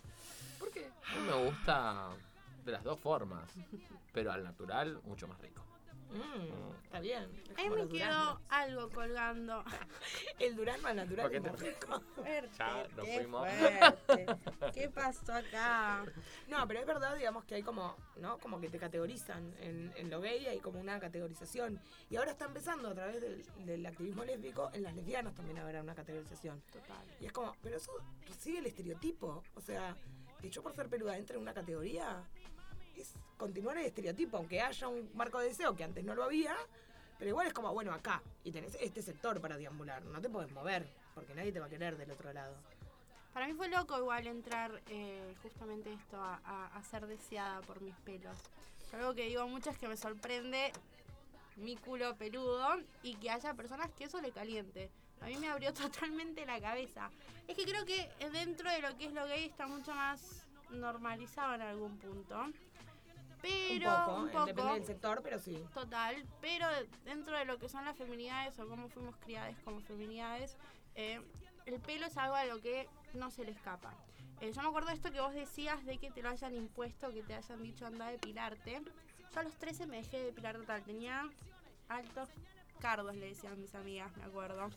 Porque 0.59 0.87
a 0.87 1.17
mí 1.17 1.27
me 1.27 1.45
gusta 1.47 2.11
de 2.65 2.73
las 2.73 2.85
dos 2.85 2.99
formas, 3.01 3.53
pero 4.13 4.33
al 4.33 4.45
natural 4.45 5.01
mucho 5.05 5.27
más 5.29 5.39
rico. 5.41 5.65
Mm, 6.11 6.83
está 6.87 6.99
bien. 6.99 7.31
es 7.51 7.57
Ahí 7.57 7.71
me 7.71 7.87
quedó 7.87 8.41
algo 8.49 8.91
colgando. 8.91 9.63
El 10.41 10.57
durazno 10.57 10.89
al 10.89 10.97
natural 10.97 11.31
¿Por 11.31 11.31
qué 11.31 11.41
te 11.41 11.71
rico. 11.71 12.01
Fuerte, 12.17 12.51
Ya, 12.59 12.89
nos 12.97 13.05
qué 13.05 13.15
fuimos. 13.19 13.49
fuerte. 13.49 14.27
¿Qué 14.75 14.89
pasó 14.89 15.35
acá? 15.35 16.05
No, 16.49 16.67
pero 16.67 16.81
es 16.81 16.87
verdad, 16.87 17.15
digamos, 17.17 17.45
que 17.45 17.55
hay 17.55 17.63
como, 17.63 17.95
¿no? 18.17 18.39
Como 18.39 18.61
que 18.61 18.69
te 18.69 18.81
categorizan 18.81 19.55
en, 19.61 19.93
en 19.97 20.11
lo 20.11 20.21
gay, 20.21 20.47
hay 20.47 20.59
como 20.59 20.81
una 20.81 20.99
categorización. 20.99 21.81
Y 22.09 22.17
ahora 22.17 22.33
está 22.33 22.47
empezando 22.47 22.89
a 22.89 22.95
través 22.95 23.21
del, 23.21 23.45
del 23.65 23.87
activismo 23.87 24.25
lésbico, 24.25 24.69
en 24.73 24.83
las 24.83 24.97
lesbianas 24.97 25.33
también 25.37 25.59
habrá 25.59 25.81
una 25.81 25.95
categorización. 25.95 26.61
Total. 26.73 27.07
Y 27.21 27.27
es 27.27 27.33
como, 27.33 27.55
pero 27.63 27.77
eso 27.77 27.93
sigue 28.37 28.59
el 28.59 28.67
estereotipo. 28.67 29.45
O 29.55 29.61
sea, 29.61 29.97
yo 30.49 30.63
por 30.63 30.75
ser 30.75 30.89
peluda 30.89 31.17
entre 31.19 31.37
en 31.37 31.43
una 31.43 31.53
categoría, 31.53 32.25
es 32.97 33.13
continuar 33.37 33.77
el 33.79 33.87
estereotipo, 33.87 34.37
aunque 34.39 34.61
haya 34.63 34.89
un 34.89 35.11
marco 35.15 35.39
de 35.41 35.49
deseo 35.49 35.75
que 35.77 35.85
antes 35.85 36.05
no 36.05 36.15
lo 36.15 36.25
había, 36.25 36.57
pero 37.19 37.29
igual 37.31 37.47
es 37.47 37.53
como, 37.53 37.73
bueno, 37.75 37.93
acá, 37.93 38.23
y 38.45 38.53
tenés 38.53 38.77
este 38.81 39.03
sector 39.03 39.41
para 39.41 39.57
deambular, 39.59 40.03
no 40.05 40.21
te 40.21 40.31
podés 40.31 40.51
mover, 40.53 40.87
porque 41.15 41.35
nadie 41.35 41.53
te 41.53 41.61
va 41.61 41.67
a 41.67 41.69
querer 41.69 41.97
del 41.99 42.11
otro 42.11 42.33
lado. 42.33 42.55
Para 43.35 43.47
mí 43.47 43.53
fue 43.55 43.69
loco 43.69 43.97
igual 43.99 44.27
entrar 44.27 44.81
eh, 44.89 45.35
justamente 45.43 45.93
esto 45.93 46.17
a, 46.21 46.41
a- 46.45 46.67
a 46.77 46.83
ser 46.85 47.07
deseada 47.07 47.61
por 47.61 47.81
mis 47.81 47.95
pelos. 47.97 48.37
Algo 48.93 49.15
que 49.15 49.27
digo 49.27 49.47
mucho 49.47 49.71
es 49.71 49.79
que 49.79 49.87
me 49.87 49.97
sorprende 49.97 50.73
mi 51.57 51.77
culo 51.77 52.17
peludo 52.17 52.67
y 53.05 53.15
que 53.17 53.31
haya 53.31 53.55
personas 53.55 53.91
que 53.93 54.05
eso 54.05 54.21
le 54.21 54.33
caliente. 54.33 54.91
A 55.21 55.27
mí 55.27 55.37
me 55.37 55.49
abrió 55.49 55.73
totalmente 55.75 56.45
la 56.47 56.61
cabeza. 56.61 57.11
Es 57.49 57.57
que 57.57 57.65
creo 57.65 57.85
que 57.85 58.09
dentro 58.33 58.71
de 58.71 58.81
lo 58.81 58.97
que 58.97 59.07
es 59.07 59.13
lo 59.13 59.27
gay 59.27 59.45
está 59.45 59.67
mucho 59.67 59.93
más 59.95 60.47
normalizado 60.71 61.55
en 61.55 61.63
algún 61.63 61.99
punto. 61.99 62.47
Pero, 63.43 63.91
un 63.91 64.05
poco, 64.05 64.21
un 64.21 64.31
poco. 64.31 64.47
depende 64.47 64.73
del 64.75 64.85
sector, 64.85 65.23
pero 65.23 65.39
sí. 65.39 65.65
Total, 65.73 66.15
pero 66.41 66.67
dentro 67.05 67.37
de 67.39 67.47
lo 67.47 67.59
que 67.59 67.69
son 67.69 67.85
las 67.85 67.97
feminidades 67.97 68.59
o 68.59 68.69
cómo 68.69 68.89
fuimos 68.89 69.17
criadas 69.17 69.57
como 69.65 69.81
feminidades, 69.81 70.57
eh, 70.95 71.21
el 71.65 71.81
pelo 71.81 72.07
es 72.07 72.17
algo 72.19 72.35
a 72.35 72.45
lo 72.45 72.61
que 72.61 72.87
no 73.15 73.31
se 73.31 73.45
le 73.45 73.53
escapa. 73.53 73.95
Eh, 74.41 74.53
yo 74.53 74.63
me 74.63 74.69
acuerdo 74.69 74.89
de 74.89 74.95
esto 74.95 75.11
que 75.11 75.21
vos 75.21 75.35
decías 75.35 75.85
de 75.85 75.99
que 75.99 76.11
te 76.11 76.23
lo 76.23 76.29
hayan 76.29 76.55
impuesto, 76.55 77.13
que 77.13 77.23
te 77.23 77.35
hayan 77.35 77.63
dicho 77.63 77.87
anda 77.87 78.09
a 78.09 78.11
depilarte. 78.11 78.83
Yo 79.33 79.41
a 79.41 79.43
los 79.43 79.55
13 79.57 79.87
me 79.87 79.99
dejé 79.99 80.19
de 80.19 80.25
depilar 80.27 80.57
total, 80.57 80.83
tenía 80.83 81.29
altos 81.89 82.29
cardos, 82.81 83.15
le 83.17 83.27
decían 83.27 83.61
mis 83.61 83.75
amigas, 83.75 84.15
me 84.17 84.25
acuerdo. 84.25 84.71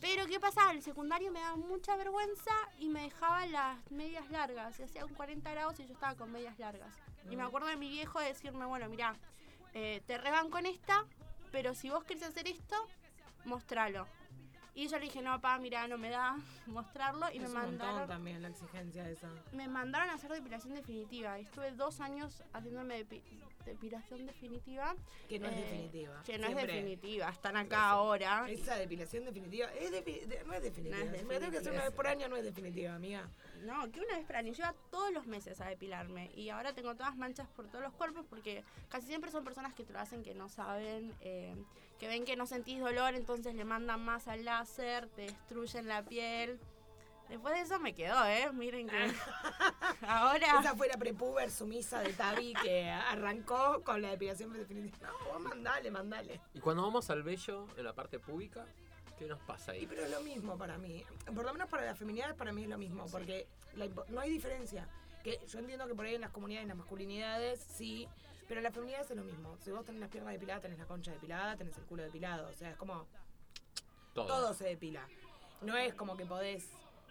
Pero 0.00 0.26
¿qué 0.26 0.40
pasaba? 0.40 0.72
El 0.72 0.82
secundario 0.82 1.30
me 1.30 1.40
daba 1.40 1.56
mucha 1.56 1.96
vergüenza 1.96 2.52
y 2.78 2.88
me 2.88 3.02
dejaba 3.02 3.46
las 3.46 3.90
medias 3.90 4.28
largas. 4.30 4.74
Se 4.76 4.84
hacía 4.84 5.04
un 5.04 5.14
40 5.14 5.50
grados 5.50 5.78
y 5.80 5.86
yo 5.86 5.92
estaba 5.92 6.16
con 6.16 6.32
medias 6.32 6.58
largas. 6.58 6.94
Y 7.30 7.36
me 7.36 7.42
acuerdo 7.42 7.68
de 7.68 7.76
mi 7.76 7.88
viejo 7.88 8.18
decirme, 8.18 8.66
bueno, 8.66 8.88
mira, 8.88 9.16
eh, 9.74 10.02
te 10.06 10.18
reban 10.18 10.50
con 10.50 10.66
esta, 10.66 11.06
pero 11.52 11.74
si 11.74 11.90
vos 11.90 12.04
querés 12.04 12.24
hacer 12.24 12.48
esto, 12.48 12.76
mostralo. 13.44 14.06
Y 14.74 14.88
yo 14.88 14.98
le 14.98 15.04
dije, 15.04 15.20
no, 15.20 15.32
papá, 15.32 15.58
mira, 15.58 15.86
no 15.86 15.98
me 15.98 16.08
da 16.08 16.36
mostrarlo. 16.66 17.26
Y 17.30 17.36
es 17.36 17.42
me 17.42 17.48
un 17.48 17.52
mandaron, 17.54 18.08
también 18.08 18.40
la 18.40 18.48
exigencia 18.48 19.08
esa. 19.10 19.28
me 19.52 19.68
mandaron 19.68 20.08
a 20.08 20.14
hacer 20.14 20.30
depilación 20.32 20.74
definitiva. 20.74 21.38
Y 21.38 21.42
estuve 21.42 21.72
dos 21.72 22.00
años 22.00 22.42
haciéndome 22.54 23.06
depi- 23.06 23.22
depilación 23.66 24.24
definitiva. 24.26 24.96
Que 25.28 25.38
no 25.38 25.46
es 25.48 25.52
Eh, 25.52 25.60
definitiva. 25.60 26.22
Que 26.24 26.38
no 26.38 26.46
es 26.46 26.56
definitiva. 26.56 27.28
Están 27.28 27.56
acá 27.58 27.90
ahora. 27.90 28.46
Esa 28.48 28.76
depilación 28.76 29.26
definitiva 29.26 29.68
es 29.74 29.90
de- 29.90 30.42
no 30.46 30.54
es 30.54 30.62
definitiva. 30.62 30.96
No 31.04 31.04
es 31.14 31.24
me 31.24 31.38
tengo 31.38 31.50
que 31.52 31.58
hacer 31.58 31.72
una 31.72 31.84
vez 31.84 31.92
por 31.92 32.06
año, 32.06 32.28
no 32.28 32.36
es 32.36 32.44
definitiva, 32.44 32.94
amiga. 32.94 33.28
No, 33.64 33.90
que 33.92 34.00
una 34.00 34.16
vez 34.16 34.26
para 34.26 34.38
año. 34.38 34.52
Yo 34.54 34.62
iba 34.64 34.74
todos 34.90 35.12
los 35.12 35.26
meses 35.26 35.60
a 35.60 35.66
depilarme. 35.68 36.30
Y 36.34 36.48
ahora 36.48 36.72
tengo 36.72 36.94
todas 36.96 37.14
manchas 37.16 37.46
por 37.48 37.68
todos 37.68 37.84
los 37.84 37.92
cuerpos 37.92 38.24
porque 38.28 38.64
casi 38.88 39.06
siempre 39.06 39.30
son 39.30 39.44
personas 39.44 39.74
que 39.74 39.84
te 39.84 39.92
lo 39.92 40.00
hacen 40.00 40.22
que 40.24 40.34
no 40.34 40.48
saben, 40.48 41.12
eh, 41.20 41.54
que 42.02 42.08
ven 42.08 42.24
que 42.24 42.34
no 42.34 42.46
sentís 42.46 42.80
dolor, 42.80 43.14
entonces 43.14 43.54
le 43.54 43.64
mandan 43.64 44.04
más 44.04 44.26
al 44.26 44.44
láser, 44.44 45.06
te 45.10 45.22
destruyen 45.22 45.86
la 45.86 46.02
piel. 46.02 46.58
Después 47.28 47.54
de 47.54 47.60
eso 47.60 47.78
me 47.78 47.94
quedó, 47.94 48.26
¿eh? 48.26 48.50
Miren 48.52 48.88
que 48.88 48.96
ahora... 50.08 50.58
Esa 50.58 50.74
fue 50.74 50.88
la 50.88 50.96
prepuber 50.96 51.48
sumisa 51.48 52.00
de 52.00 52.12
Tavi 52.12 52.54
que 52.54 52.90
arrancó 52.90 53.84
con 53.84 54.02
la 54.02 54.10
depilación 54.10 54.52
definitiva. 54.52 55.10
No, 55.12 55.32
vos 55.32 55.40
mandale, 55.42 55.92
mandale. 55.92 56.40
Y 56.54 56.58
cuando 56.58 56.82
vamos 56.82 57.08
al 57.08 57.22
vello, 57.22 57.68
en 57.76 57.84
la 57.84 57.92
parte 57.92 58.18
pública, 58.18 58.66
¿qué 59.16 59.26
nos 59.28 59.38
pasa 59.38 59.72
Y 59.72 59.78
ahí? 59.78 59.86
pero 59.86 60.02
es 60.02 60.10
lo 60.10 60.22
mismo 60.22 60.58
para 60.58 60.78
mí. 60.78 61.04
Por 61.32 61.44
lo 61.44 61.52
menos 61.52 61.68
para 61.68 61.84
las 61.84 61.96
feminidades 61.96 62.34
para 62.34 62.52
mí 62.52 62.64
es 62.64 62.68
lo 62.68 62.78
mismo, 62.78 63.06
porque 63.12 63.46
la 63.76 63.86
no 64.08 64.20
hay 64.20 64.28
diferencia. 64.28 64.88
Que 65.22 65.38
yo 65.46 65.60
entiendo 65.60 65.86
que 65.86 65.94
por 65.94 66.04
ahí 66.04 66.16
en 66.16 66.22
las 66.22 66.32
comunidades, 66.32 66.64
en 66.64 66.68
las 66.70 66.78
masculinidades, 66.78 67.60
sí, 67.60 68.08
pero 68.52 68.58
en 68.58 68.64
las 68.64 68.74
feminidades 68.74 69.10
es 69.10 69.16
lo 69.16 69.24
mismo. 69.24 69.56
Si 69.64 69.70
vos 69.70 69.82
tenés 69.82 69.98
las 70.02 70.10
piernas 70.10 70.34
depiladas, 70.34 70.60
tenés 70.60 70.78
la 70.78 70.84
concha 70.84 71.10
depilada, 71.10 71.56
tenés 71.56 71.74
el 71.78 71.84
culo 71.84 72.02
depilado. 72.02 72.50
O 72.50 72.52
sea, 72.52 72.68
es 72.72 72.76
como 72.76 73.06
Todo. 74.12 74.26
todo 74.26 74.52
se 74.52 74.64
depila. 74.64 75.08
No 75.62 75.74
es 75.74 75.94
como 75.94 76.18
que 76.18 76.26
podés 76.26 76.68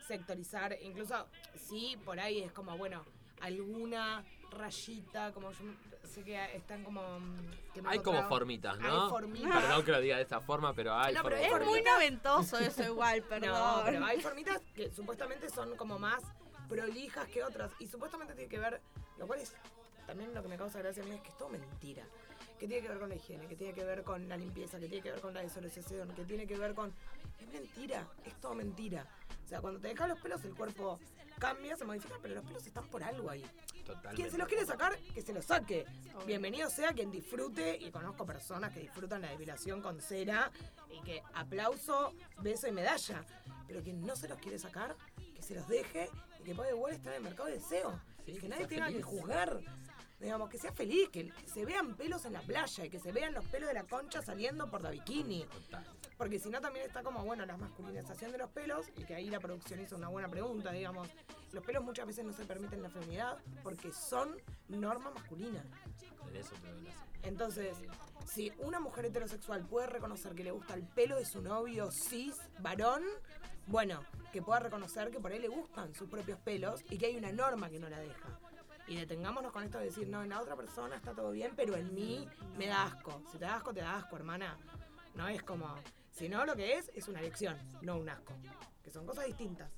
sectorizar, 0.07 0.77
incluso 0.83 1.25
sí, 1.55 1.97
por 2.05 2.19
ahí 2.19 2.43
es 2.43 2.51
como, 2.51 2.77
bueno, 2.77 3.03
alguna 3.39 4.23
rayita, 4.51 5.31
como 5.33 5.51
yo 5.51 5.65
sé 6.03 6.23
que 6.23 6.55
están 6.55 6.83
como... 6.83 7.01
mm, 7.19 7.51
que 7.73 7.81
Hay 7.87 7.99
como 8.01 8.21
formitas, 8.29 8.77
¿no? 8.77 9.05
Hay 9.05 9.09
formitas. 9.09 9.63
Perdón 9.63 9.83
que 9.83 9.91
lo 9.93 9.99
diga 9.99 10.17
de 10.17 10.21
esta 10.21 10.41
forma, 10.41 10.75
pero 10.75 10.93
hay 10.93 11.15
No, 11.15 11.23
pero 11.23 11.37
formitas. 11.37 11.55
es 11.55 11.61
Es 11.63 11.67
muy 11.67 11.81
noventoso 11.81 12.59
eso 12.59 12.83
igual, 12.83 13.23
perdón. 13.27 13.49
No, 13.49 13.81
pero 13.83 14.05
hay 14.05 14.21
formitas 14.21 14.61
que 14.75 14.91
supuestamente 14.91 15.49
son 15.49 15.75
como 15.75 15.97
más 15.97 16.21
prolijas 16.69 17.27
que 17.29 17.43
otras. 17.43 17.71
Y 17.79 17.87
supuestamente 17.87 18.35
tiene 18.35 18.47
que 18.47 18.59
ver, 18.59 18.79
lo 19.17 19.25
cual 19.25 19.39
es 19.39 19.55
también 20.11 20.33
lo 20.33 20.43
que 20.43 20.49
me 20.49 20.57
causa 20.57 20.79
gracia 20.79 21.03
a 21.03 21.05
mí 21.05 21.15
es 21.15 21.21
que 21.21 21.29
es 21.29 21.37
todo 21.37 21.47
mentira. 21.47 22.03
Que 22.59 22.67
tiene 22.67 22.81
que 22.81 22.89
ver 22.89 22.99
con 22.99 23.07
la 23.07 23.15
higiene, 23.15 23.47
que 23.47 23.55
tiene 23.55 23.73
que 23.73 23.85
ver 23.85 24.03
con 24.03 24.27
la 24.27 24.35
limpieza, 24.35 24.77
que 24.77 24.87
tiene 24.87 25.01
que 25.01 25.11
ver 25.11 25.21
con 25.21 25.33
la 25.33 25.41
desolación, 25.41 26.13
que 26.13 26.25
tiene 26.25 26.45
que 26.45 26.57
ver 26.57 26.73
con... 26.73 26.93
Es 27.39 27.47
mentira, 27.47 28.05
es 28.25 28.35
todo 28.41 28.53
mentira. 28.53 29.07
O 29.45 29.47
sea, 29.47 29.61
cuando 29.61 29.79
te 29.79 29.87
dejas 29.87 30.09
los 30.09 30.19
pelos, 30.19 30.43
el 30.43 30.53
cuerpo 30.53 30.99
cambia, 31.39 31.77
se 31.77 31.85
modifica, 31.85 32.15
pero 32.21 32.35
los 32.35 32.43
pelos 32.43 32.67
están 32.67 32.89
por 32.89 33.01
algo 33.01 33.29
ahí. 33.29 33.45
Totalmente. 33.85 34.15
Quien 34.15 34.31
se 34.31 34.37
los 34.37 34.49
quiere 34.49 34.65
sacar, 34.65 34.99
que 34.99 35.21
se 35.21 35.31
los 35.31 35.45
saque. 35.45 35.85
Bienvenido 36.25 36.69
sea 36.69 36.91
quien 36.91 37.09
disfrute, 37.09 37.77
y 37.77 37.89
conozco 37.89 38.25
personas 38.25 38.73
que 38.73 38.81
disfrutan 38.81 39.21
la 39.21 39.29
depilación 39.29 39.81
con 39.81 40.01
cera, 40.01 40.51
y 40.89 41.01
que 41.03 41.23
aplauso, 41.35 42.13
beso 42.41 42.67
y 42.67 42.73
medalla. 42.73 43.23
Pero 43.65 43.81
quien 43.81 44.05
no 44.05 44.17
se 44.17 44.27
los 44.27 44.37
quiere 44.39 44.59
sacar, 44.59 44.93
que 45.33 45.41
se 45.41 45.55
los 45.55 45.65
deje, 45.69 46.09
y 46.41 46.43
que 46.43 46.53
puede 46.53 46.71
igual 46.71 46.91
estar 46.91 47.13
en 47.13 47.17
el 47.19 47.23
mercado 47.23 47.47
de 47.47 47.55
deseo. 47.55 47.97
Sí, 48.25 48.33
que 48.33 48.49
nadie 48.49 48.67
tenga 48.67 48.89
que 48.89 49.01
juzgar. 49.01 49.59
Digamos, 50.21 50.49
que 50.49 50.59
sea 50.59 50.71
feliz, 50.71 51.09
que 51.09 51.33
se 51.51 51.65
vean 51.65 51.95
pelos 51.95 52.25
en 52.25 52.33
la 52.33 52.41
playa, 52.41 52.85
y 52.85 52.89
que 52.89 52.99
se 52.99 53.11
vean 53.11 53.33
los 53.33 53.43
pelos 53.45 53.67
de 53.67 53.73
la 53.73 53.85
concha 53.85 54.21
saliendo 54.21 54.69
por 54.69 54.83
la 54.83 54.91
bikini. 54.91 55.47
Porque 56.15 56.37
si 56.37 56.49
no 56.51 56.61
también 56.61 56.85
está 56.85 57.01
como, 57.01 57.25
bueno, 57.25 57.43
la 57.43 57.57
masculinización 57.57 58.31
de 58.31 58.37
los 58.37 58.51
pelos, 58.51 58.85
y 58.97 59.03
que 59.03 59.15
ahí 59.15 59.31
la 59.31 59.39
producción 59.39 59.81
hizo 59.81 59.95
una 59.95 60.09
buena 60.09 60.29
pregunta, 60.29 60.71
digamos. 60.71 61.09
Los 61.51 61.65
pelos 61.65 61.83
muchas 61.83 62.05
veces 62.05 62.23
no 62.23 62.33
se 62.33 62.45
permiten 62.45 62.77
en 62.77 62.83
la 62.83 62.89
feminidad 62.89 63.39
porque 63.63 63.91
son 63.91 64.37
norma 64.67 65.09
masculina. 65.09 65.63
Entonces, 67.23 67.75
si 68.27 68.53
una 68.59 68.79
mujer 68.79 69.05
heterosexual 69.05 69.65
puede 69.65 69.87
reconocer 69.87 70.35
que 70.35 70.43
le 70.43 70.51
gusta 70.51 70.75
el 70.75 70.83
pelo 70.83 71.17
de 71.17 71.25
su 71.25 71.41
novio 71.41 71.91
cis, 71.91 72.35
varón, 72.59 73.03
bueno, 73.65 74.03
que 74.31 74.43
pueda 74.43 74.59
reconocer 74.59 75.09
que 75.09 75.19
por 75.19 75.31
ahí 75.31 75.39
le 75.39 75.47
gustan 75.47 75.93
sus 75.95 76.07
propios 76.07 76.39
pelos 76.39 76.83
y 76.91 76.99
que 76.99 77.07
hay 77.07 77.17
una 77.17 77.31
norma 77.31 77.71
que 77.71 77.79
no 77.79 77.89
la 77.89 77.99
deja. 77.99 78.39
Y 78.91 78.97
detengámonos 78.97 79.53
con 79.53 79.63
esto 79.63 79.77
de 79.77 79.85
decir, 79.85 80.09
no, 80.09 80.21
en 80.21 80.31
la 80.31 80.41
otra 80.41 80.57
persona 80.57 80.97
está 80.97 81.13
todo 81.13 81.31
bien, 81.31 81.53
pero 81.55 81.77
en 81.77 81.95
mí 81.95 82.27
me 82.57 82.67
da 82.67 82.83
asco. 82.83 83.23
Si 83.31 83.37
te 83.37 83.45
da 83.45 83.55
asco, 83.55 83.73
te 83.73 83.79
da 83.79 83.95
asco, 83.95 84.17
hermana. 84.17 84.57
No 85.15 85.29
es 85.29 85.41
como... 85.43 85.73
Si 86.11 86.27
no, 86.27 86.45
lo 86.45 86.57
que 86.57 86.73
es 86.73 86.91
es 86.93 87.07
una 87.07 87.21
elección, 87.21 87.57
no 87.81 87.97
un 87.97 88.09
asco. 88.09 88.33
Que 88.83 88.91
son 88.91 89.05
cosas 89.05 89.27
distintas. 89.27 89.71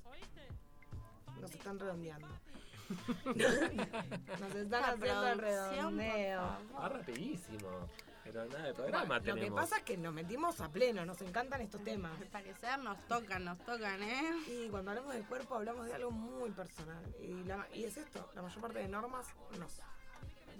Nos 1.40 1.48
están 1.52 1.78
redondeando. 1.78 2.26
Nos 3.24 4.54
están 4.56 4.82
haciendo 4.82 5.28
el 5.28 5.38
redondeo. 5.38 6.58
Va 6.76 6.88
rapidísimo. 6.88 7.88
Pero 8.24 8.44
nada, 8.46 8.62
de 8.66 8.74
programa 8.74 9.04
Bueno, 9.06 9.14
lo 9.20 9.34
que 9.34 9.40
tenemos. 9.40 9.60
pasa 9.60 9.76
es 9.78 9.82
que 9.84 9.96
nos 9.98 10.12
metimos 10.14 10.60
a 10.60 10.68
pleno, 10.70 11.04
nos 11.04 11.20
encantan 11.20 11.60
estos 11.60 11.84
temas. 11.84 12.18
Al 12.20 12.26
parecer 12.28 12.78
nos 12.78 12.98
tocan, 13.06 13.44
nos 13.44 13.58
tocan, 13.58 14.02
¿eh? 14.02 14.32
Y 14.48 14.68
cuando 14.70 14.90
hablamos 14.92 15.12
del 15.14 15.24
cuerpo 15.26 15.54
hablamos 15.56 15.86
de 15.86 15.94
algo 15.94 16.10
muy 16.10 16.50
personal. 16.50 17.04
Y, 17.20 17.44
la- 17.44 17.66
y 17.74 17.84
es 17.84 17.96
esto, 17.96 18.30
la 18.34 18.42
mayor 18.42 18.60
parte 18.60 18.78
de 18.78 18.88
normas 18.88 19.26
nos 19.58 19.80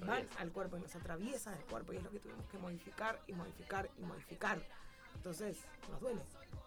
van 0.06 0.28
al 0.38 0.52
cuerpo 0.52 0.76
y 0.76 0.80
nos 0.80 0.94
atraviesan 0.94 1.54
el 1.54 1.64
cuerpo 1.64 1.92
y 1.92 1.96
es 1.96 2.02
lo 2.02 2.10
que 2.10 2.18
tuvimos 2.20 2.46
que 2.48 2.58
modificar 2.58 3.20
y 3.26 3.32
modificar 3.32 3.88
y 3.98 4.02
modificar. 4.02 4.60
Entonces 5.14 5.56
nos 5.90 6.00
duele, 6.00 6.20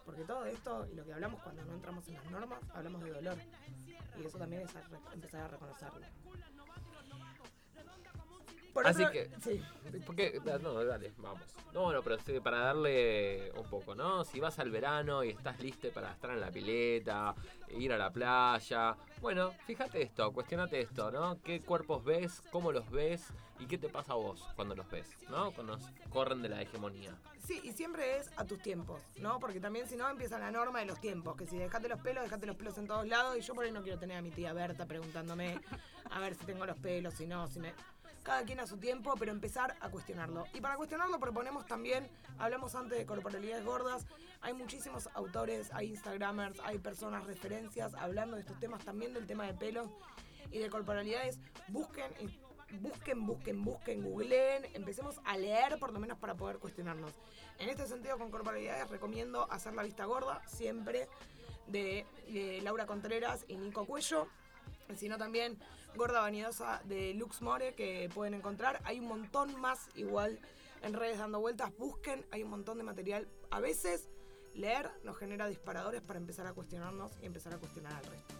porque 0.04 0.22
todo 0.24 0.44
esto 0.46 0.86
y 0.90 0.94
lo 0.96 1.04
que 1.04 1.12
hablamos 1.12 1.40
cuando 1.42 1.64
no 1.64 1.74
entramos 1.74 2.08
en 2.08 2.14
las 2.14 2.24
normas, 2.26 2.58
hablamos 2.74 3.04
de 3.04 3.10
dolor. 3.12 3.36
Y 4.18 4.24
eso 4.26 4.36
también 4.38 4.62
es 4.62 4.74
a 4.74 4.80
re- 4.80 4.98
empezar 5.14 5.42
a 5.42 5.48
reconocerlo. 5.48 6.04
Por 8.78 8.86
Así 8.86 9.02
otro- 9.02 9.12
que, 9.12 9.28
Sí. 9.42 9.60
porque, 10.06 10.40
no, 10.62 10.84
dale, 10.84 11.12
vamos. 11.18 11.42
No, 11.74 11.92
no, 11.92 12.00
pero 12.00 12.16
sí, 12.24 12.38
para 12.38 12.58
darle 12.58 13.50
un 13.56 13.68
poco, 13.68 13.96
¿no? 13.96 14.24
Si 14.24 14.38
vas 14.38 14.56
al 14.60 14.70
verano 14.70 15.24
y 15.24 15.30
estás 15.30 15.58
listo 15.58 15.88
para 15.90 16.12
estar 16.12 16.30
en 16.30 16.40
la 16.40 16.48
pileta, 16.52 17.34
ir 17.76 17.92
a 17.92 17.98
la 17.98 18.10
playa, 18.12 18.94
bueno, 19.20 19.50
fíjate 19.66 20.00
esto, 20.00 20.32
cuestionate 20.32 20.78
esto, 20.80 21.10
¿no? 21.10 21.42
¿Qué 21.42 21.60
cuerpos 21.60 22.04
ves? 22.04 22.40
¿Cómo 22.52 22.70
los 22.70 22.88
ves? 22.88 23.26
¿Y 23.58 23.66
qué 23.66 23.78
te 23.78 23.88
pasa 23.88 24.12
a 24.12 24.16
vos 24.16 24.46
cuando 24.54 24.76
los 24.76 24.88
ves? 24.88 25.08
¿No? 25.28 25.50
Cuando 25.50 25.76
nos 25.76 25.90
corren 26.10 26.40
de 26.40 26.48
la 26.50 26.62
hegemonía. 26.62 27.16
Sí, 27.44 27.60
y 27.64 27.72
siempre 27.72 28.18
es 28.18 28.30
a 28.36 28.44
tus 28.44 28.62
tiempos, 28.62 29.02
¿no? 29.16 29.40
Porque 29.40 29.58
también 29.58 29.88
si 29.88 29.96
no 29.96 30.08
empieza 30.08 30.38
la 30.38 30.52
norma 30.52 30.78
de 30.78 30.86
los 30.86 31.00
tiempos, 31.00 31.34
que 31.34 31.46
si 31.46 31.58
dejate 31.58 31.88
los 31.88 31.98
pelos, 32.00 32.22
dejate 32.22 32.46
los 32.46 32.54
pelos 32.54 32.78
en 32.78 32.86
todos 32.86 33.08
lados, 33.08 33.36
y 33.36 33.40
yo 33.40 33.54
por 33.56 33.64
ahí 33.64 33.72
no 33.72 33.82
quiero 33.82 33.98
tener 33.98 34.18
a 34.18 34.22
mi 34.22 34.30
tía 34.30 34.52
Berta 34.52 34.86
preguntándome 34.86 35.58
a 36.10 36.20
ver 36.20 36.36
si 36.36 36.44
tengo 36.46 36.64
los 36.64 36.78
pelos, 36.78 37.14
si 37.14 37.26
no, 37.26 37.48
si 37.48 37.58
me... 37.58 37.72
Cada 38.28 38.44
quien 38.44 38.60
a 38.60 38.66
su 38.66 38.76
tiempo, 38.76 39.14
pero 39.18 39.32
empezar 39.32 39.74
a 39.80 39.88
cuestionarlo. 39.88 40.44
Y 40.52 40.60
para 40.60 40.76
cuestionarlo 40.76 41.18
proponemos 41.18 41.64
también, 41.64 42.06
hablamos 42.38 42.74
antes 42.74 42.98
de 42.98 43.06
corporalidades 43.06 43.64
gordas, 43.64 44.06
hay 44.42 44.52
muchísimos 44.52 45.08
autores, 45.14 45.70
hay 45.72 45.88
instagramers, 45.88 46.60
hay 46.62 46.78
personas, 46.78 47.24
referencias, 47.24 47.94
hablando 47.94 48.36
de 48.36 48.42
estos 48.42 48.60
temas, 48.60 48.84
también 48.84 49.14
del 49.14 49.26
tema 49.26 49.46
de 49.46 49.54
pelos 49.54 49.88
y 50.50 50.58
de 50.58 50.68
corporalidades. 50.68 51.38
Busquen, 51.68 52.12
y- 52.20 52.76
busquen, 52.76 53.24
busquen, 53.24 53.64
busquen, 53.64 54.02
googleen, 54.02 54.66
empecemos 54.74 55.22
a 55.24 55.38
leer 55.38 55.78
por 55.78 55.94
lo 55.94 55.98
menos 55.98 56.18
para 56.18 56.34
poder 56.34 56.58
cuestionarnos. 56.58 57.14
En 57.58 57.70
este 57.70 57.86
sentido, 57.86 58.18
con 58.18 58.30
corporalidades 58.30 58.90
recomiendo 58.90 59.50
hacer 59.50 59.72
la 59.72 59.82
vista 59.82 60.04
gorda, 60.04 60.42
siempre, 60.46 61.08
de 61.66 62.04
Laura 62.62 62.84
Contreras 62.84 63.46
y 63.48 63.56
Nico 63.56 63.86
Cuello 63.86 64.28
sino 64.96 65.18
también 65.18 65.58
Gorda 65.98 66.20
Vanidosa 66.20 66.80
de 66.84 67.12
Lux 67.14 67.42
More 67.42 67.74
que 67.74 68.08
pueden 68.14 68.32
encontrar. 68.32 68.80
Hay 68.84 69.00
un 69.00 69.08
montón 69.08 69.60
más 69.60 69.88
igual 69.96 70.38
en 70.82 70.94
redes 70.94 71.18
dando 71.18 71.40
vueltas. 71.40 71.76
Busquen, 71.76 72.24
hay 72.30 72.44
un 72.44 72.50
montón 72.50 72.78
de 72.78 72.84
material. 72.84 73.28
A 73.50 73.58
veces 73.58 74.08
leer 74.54 74.92
nos 75.02 75.18
genera 75.18 75.48
disparadores 75.48 76.00
para 76.00 76.20
empezar 76.20 76.46
a 76.46 76.52
cuestionarnos 76.52 77.10
y 77.20 77.26
empezar 77.26 77.52
a 77.52 77.58
cuestionar 77.58 77.94
al 77.94 78.04
resto. 78.04 78.34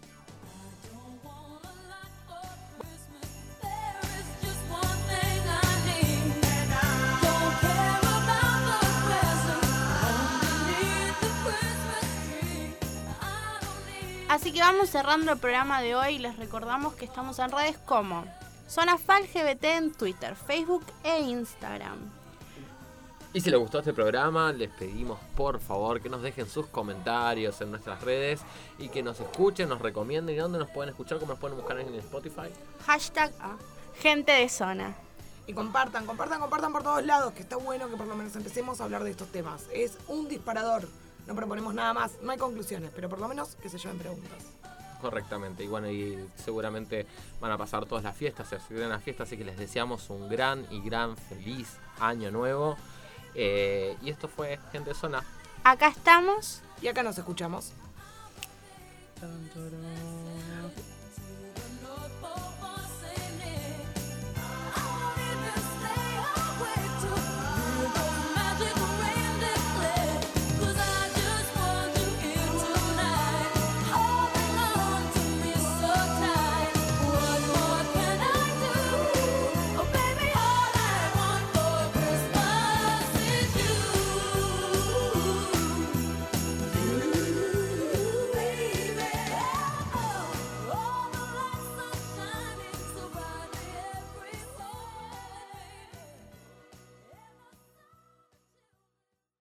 Así 14.49 14.57
que 14.57 14.63
vamos 14.63 14.89
cerrando 14.89 15.33
el 15.33 15.39
programa 15.39 15.83
de 15.83 15.95
hoy. 15.95 16.19
Les 16.19 16.39
recordamos 16.39 16.95
que 16.95 17.05
estamos 17.05 17.39
en 17.39 17.51
redes 17.51 17.77
como 17.85 18.25
Zona 18.67 18.97
Fal 18.97 19.25
GBT 19.25 19.65
en 19.65 19.93
Twitter, 19.93 20.35
Facebook 20.35 20.87
e 21.05 21.21
Instagram. 21.21 21.99
Y 23.35 23.43
si 23.43 23.51
les 23.51 23.61
gustó 23.61 23.81
este 23.81 23.93
programa, 23.93 24.51
les 24.55 24.71
pedimos 24.71 25.19
por 25.37 25.61
favor 25.61 26.01
que 26.01 26.09
nos 26.09 26.23
dejen 26.23 26.49
sus 26.49 26.65
comentarios 26.65 27.61
en 27.61 27.73
nuestras 27.73 28.01
redes 28.01 28.41
y 28.79 28.89
que 28.89 29.03
nos 29.03 29.21
escuchen, 29.21 29.69
nos 29.69 29.83
recomienden 29.83 30.35
y 30.35 30.39
dónde 30.39 30.59
nos 30.59 30.71
pueden 30.71 30.89
escuchar, 30.89 31.19
cómo 31.19 31.33
nos 31.33 31.39
pueden 31.39 31.59
buscar 31.59 31.79
en 31.81 31.95
Spotify. 31.97 32.49
Hashtag 32.87 33.31
ah, 33.41 33.59
gente 34.01 34.33
de 34.33 34.49
zona. 34.49 34.97
Y 35.47 35.53
compartan, 35.53 36.07
compartan, 36.07 36.41
compartan 36.41 36.73
por 36.73 36.83
todos 36.83 37.05
lados, 37.05 37.35
que 37.35 37.43
está 37.43 37.57
bueno 37.57 37.91
que 37.91 37.99
por 37.99 38.07
lo 38.07 38.17
menos 38.17 38.35
empecemos 38.35 38.81
a 38.81 38.85
hablar 38.85 39.05
de 39.05 39.11
estos 39.11 39.29
temas. 39.29 39.67
Es 39.75 39.99
un 40.09 40.27
disparador. 40.27 40.89
No 41.29 41.35
proponemos 41.35 41.75
nada 41.75 41.93
más, 41.93 42.13
no 42.23 42.33
hay 42.33 42.39
conclusiones, 42.39 42.91
pero 42.95 43.11
por 43.11 43.21
lo 43.21 43.29
menos 43.29 43.55
que 43.57 43.69
se 43.69 43.77
lleven 43.77 43.99
preguntas. 43.99 44.33
Correctamente, 44.99 45.63
y 45.63 45.67
bueno, 45.69 45.89
y 45.91 46.19
seguramente 46.37 47.07
van 47.39 47.53
a 47.53 47.59
pasar 47.59 47.85
todas 47.85 48.03
las 48.03 48.17
fiestas, 48.17 48.49
se 48.49 48.57
acercan 48.57 48.89
las 48.89 49.03
fiestas, 49.03 49.29
así 49.29 49.37
que 49.37 49.45
les 49.45 49.59
deseamos 49.59 50.09
un 50.09 50.29
gran 50.31 50.67
y 50.71 50.81
gran 50.81 51.19
feliz 51.19 51.77
año 52.01 52.31
nuevo. 52.31 52.79
Eh, 53.35 53.95
y 54.03 54.09
esto 54.09 54.27
fue 54.27 54.59
Gente 54.73 54.95
Zona. 54.95 55.23
Acá 55.65 55.89
estamos. 55.89 56.63
Y 56.81 56.89
acá 56.89 57.03
nos 57.03 57.19
escuchamos. 57.19 57.73